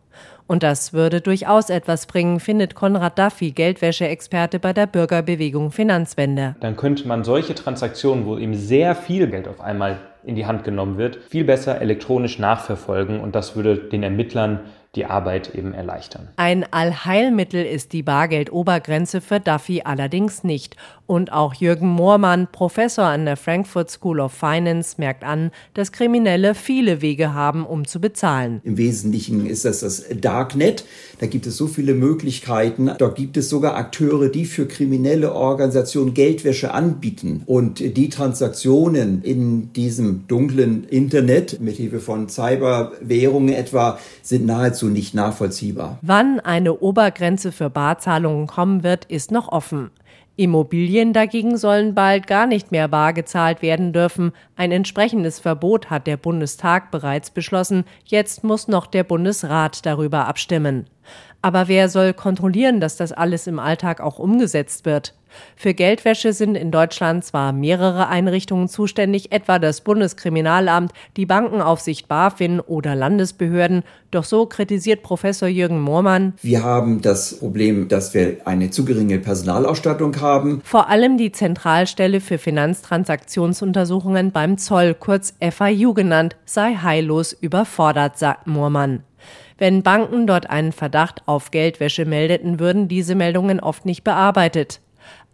Und 0.49 0.63
das 0.63 0.93
würde 0.93 1.21
durchaus 1.21 1.71
etwas 1.71 2.07
bringen, 2.07 2.39
findet 2.39 2.75
Konrad 2.77 3.19
Duffy, 3.19 3.51
Geldwäsche-Experte 3.51 4.61
bei 4.61 4.73
der 4.73 4.87
Bürgerbewegung 4.87 5.73
Finanzwende. 5.73 6.55
Dann 6.61 6.77
könnte 6.77 7.09
man 7.09 7.25
solche 7.25 7.55
Transaktionen, 7.55 8.27
wo 8.27 8.39
eben 8.39 8.55
sehr 8.55 8.95
viel 8.95 9.27
Geld 9.27 9.49
auf 9.49 9.61
einmal 9.61 9.99
in 10.25 10.37
die 10.37 10.47
Hand 10.47 10.65
genommen 10.65 10.99
wird, 10.99 11.19
viel 11.29 11.45
besser 11.45 11.81
elektronisch 11.81 12.39
nachverfolgen 12.39 13.21
und 13.21 13.35
das 13.35 13.57
würde 13.57 13.77
den 13.77 14.03
Ermittlern 14.03 14.61
die 14.97 15.07
Arbeit 15.07 15.55
eben 15.55 15.75
erleichtern. 15.75 16.29
Ein 16.37 16.65
Allheilmittel 16.73 17.65
ist 17.65 17.93
die 17.93 18.03
Bargeldobergrenze 18.03 19.21
für 19.21 19.39
Duffy 19.39 19.83
allerdings 19.85 20.43
nicht. 20.43 20.77
Und 21.07 21.31
auch 21.31 21.55
Jürgen 21.55 21.87
Moormann, 21.87 22.49
Professor 22.51 23.05
an 23.05 23.27
der 23.27 23.37
Frankfurt 23.37 23.91
School 23.91 24.19
of 24.19 24.33
Finance, 24.33 24.97
merkt 24.99 25.23
an, 25.23 25.53
dass 25.75 25.93
Kriminelle 25.93 26.57
viele 26.57 27.01
Wege 27.01 27.33
haben, 27.33 27.65
um 27.65 27.87
zu 27.87 28.01
bezahlen. 28.01 28.61
Im 28.65 28.77
Wesentlichen 28.77 29.47
ist 29.47 29.65
das 29.65 29.81
das 29.81 30.05
Darknet. 30.21 30.85
Da 31.21 31.27
gibt 31.27 31.47
es 31.47 31.57
so 31.57 31.69
viele 31.69 31.95
Möglichkeiten. 31.95 32.91
Dort 32.99 33.17
gibt 33.17 33.37
es 33.37 33.49
sogar 33.49 33.77
Akteure, 33.77 34.29
die 34.29 34.47
für 34.47 34.67
kriminelle 34.67 35.33
Organisationen 35.33 36.13
Geldwäsche 36.13 36.75
anbieten. 36.75 37.43
Und 37.47 37.79
die 37.79 38.09
Transaktionen 38.09 39.23
in 39.23 39.73
diesem 39.75 40.27
dunklen 40.27 40.85
Internet 40.89 41.61
mit 41.61 41.77
Hilfe 41.77 42.01
von 42.01 42.29
Cyberwährungen 42.29 43.55
etwa 43.55 43.99
sind 44.23 44.47
nahezu 44.47 44.86
nicht 44.91 45.15
nachvollziehbar. 45.15 45.99
Wann 46.03 46.41
eine 46.41 46.79
Obergrenze 46.79 47.53
für 47.53 47.71
Barzahlungen 47.71 48.47
kommen 48.47 48.83
wird, 48.83 49.05
ist 49.07 49.31
noch 49.31 49.49
offen. 49.49 49.91
Immobilien 50.39 51.15
dagegen 51.15 51.57
sollen 51.57 51.95
bald 51.95 52.27
gar 52.27 52.47
nicht 52.47 52.71
mehr 52.71 52.89
bar 52.89 53.15
gezahlt 53.15 53.63
werden 53.63 53.95
dürfen. 53.95 54.33
Ein 54.55 54.71
entsprechendes 54.71 55.39
Verbot 55.39 55.89
hat 55.89 56.07
der 56.07 56.19
Bundestag 56.19 56.91
bereits 56.91 57.31
beschlossen. 57.31 57.85
Jetzt 58.05 58.45
muss 58.45 58.69
noch 58.69 58.87
der 58.87 59.05
Bundesrat 59.05 59.87
darüber 59.87 60.27
abstimmen. 60.27 60.87
Aber 61.41 61.69
wer 61.69 61.89
soll 61.89 62.13
kontrollieren, 62.13 62.81
dass 62.81 62.97
das 62.97 63.13
alles 63.13 63.47
im 63.47 63.59
Alltag 63.59 64.01
auch 64.01 64.19
umgesetzt 64.19 64.85
wird? 64.85 65.15
Für 65.57 65.75
Geldwäsche 65.75 66.33
sind 66.33 66.55
in 66.55 66.71
Deutschland 66.71 67.25
zwar 67.25 67.53
mehrere 67.53 68.09
Einrichtungen 68.09 68.69
zuständig, 68.69 69.33
etwa 69.33 69.59
das 69.59 69.81
Bundeskriminalamt, 69.81 70.93
die 71.17 71.27
Bankenaufsicht 71.27 72.09
BaFin 72.09 72.61
oder 72.61 72.95
Landesbehörden, 72.95 73.83
doch 74.11 74.25
so 74.25 74.47
kritisiert 74.47 75.03
Professor 75.03 75.49
Jürgen 75.49 75.81
Moormann. 75.81 76.35
Wir 76.43 76.63
haben 76.63 77.03
das 77.03 77.39
Problem, 77.39 77.89
dass 77.89 78.15
wir 78.15 78.39
eine 78.45 78.71
zu 78.71 78.85
geringe 78.85 79.19
Personalausstattung 79.19 80.21
haben. 80.21 80.61
Vor 80.65 80.89
allem 80.89 81.19
die 81.19 81.33
Zentralstelle 81.33 82.21
für 82.21 82.39
Finanztransaktionsuntersuchungen 82.39 84.33
beim 84.33 84.59
Zoll, 84.59 84.95
kurz 84.95 85.35
FIU 85.41 85.95
genannt, 85.95 86.37
sei 86.45 86.75
heillos 86.77 87.33
überfordert, 87.33 88.19
sagt 88.19 88.47
Moormann. 88.47 89.03
Wenn 89.59 89.83
Banken 89.83 90.27
dort 90.27 90.51
einen 90.51 90.73
Verdacht 90.73 91.23
auf 91.27 91.51
Geldwäsche 91.51 92.05
meldeten, 92.05 92.61
würden 92.61 92.89
diese 92.89 93.15
Meldungen 93.15 93.59
oft 93.59 93.87
nicht 93.87 94.05
bearbeitet. 94.05 94.81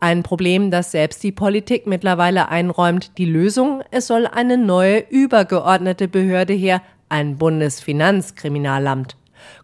Ein 0.02 0.24
Problem, 0.24 0.72
das 0.72 0.90
selbst 0.90 1.22
die 1.22 1.30
Politik 1.30 1.86
mittlerweile 1.86 2.48
einräumt. 2.48 3.16
Die 3.18 3.24
Lösung, 3.24 3.84
es 3.92 4.08
soll 4.08 4.26
eine 4.26 4.58
neue 4.58 4.98
übergeordnete 4.98 6.08
Behörde 6.08 6.54
her, 6.54 6.82
ein 7.08 7.38
Bundesfinanzkriminalamt. 7.38 9.14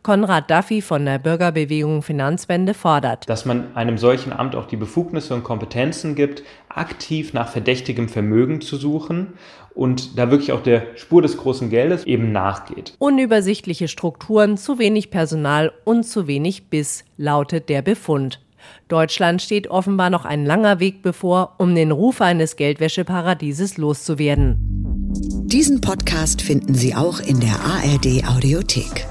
Konrad 0.04 0.48
Duffy 0.48 0.80
von 0.80 1.04
der 1.06 1.18
Bürgerbewegung 1.18 2.02
Finanzwende 2.02 2.74
fordert, 2.74 3.28
dass 3.28 3.46
man 3.46 3.74
einem 3.74 3.98
solchen 3.98 4.32
Amt 4.32 4.54
auch 4.54 4.66
die 4.66 4.76
Befugnisse 4.76 5.34
und 5.34 5.42
Kompetenzen 5.42 6.14
gibt, 6.14 6.44
aktiv 6.68 7.32
nach 7.32 7.48
verdächtigem 7.48 8.08
Vermögen 8.08 8.60
zu 8.60 8.76
suchen 8.76 9.32
und 9.74 10.16
da 10.16 10.30
wirklich 10.30 10.52
auch 10.52 10.62
der 10.62 10.86
Spur 10.94 11.20
des 11.20 11.36
großen 11.36 11.68
Geldes 11.68 12.04
eben 12.04 12.30
nachgeht. 12.30 12.94
Unübersichtliche 13.00 13.88
Strukturen, 13.88 14.56
zu 14.56 14.78
wenig 14.78 15.10
Personal 15.10 15.72
und 15.82 16.04
zu 16.04 16.28
wenig 16.28 16.70
Biss, 16.70 17.04
lautet 17.16 17.68
der 17.68 17.82
Befund. 17.82 18.38
Deutschland 18.88 19.42
steht 19.42 19.68
offenbar 19.68 20.10
noch 20.10 20.24
ein 20.24 20.44
langer 20.44 20.80
Weg 20.80 21.02
bevor, 21.02 21.54
um 21.58 21.74
den 21.74 21.90
Ruf 21.90 22.20
eines 22.20 22.56
Geldwäscheparadieses 22.56 23.76
loszuwerden. 23.76 24.56
Diesen 25.46 25.80
Podcast 25.80 26.42
finden 26.42 26.74
Sie 26.74 26.94
auch 26.94 27.20
in 27.20 27.40
der 27.40 27.58
ARD 27.60 28.28
Audiothek. 28.28 29.06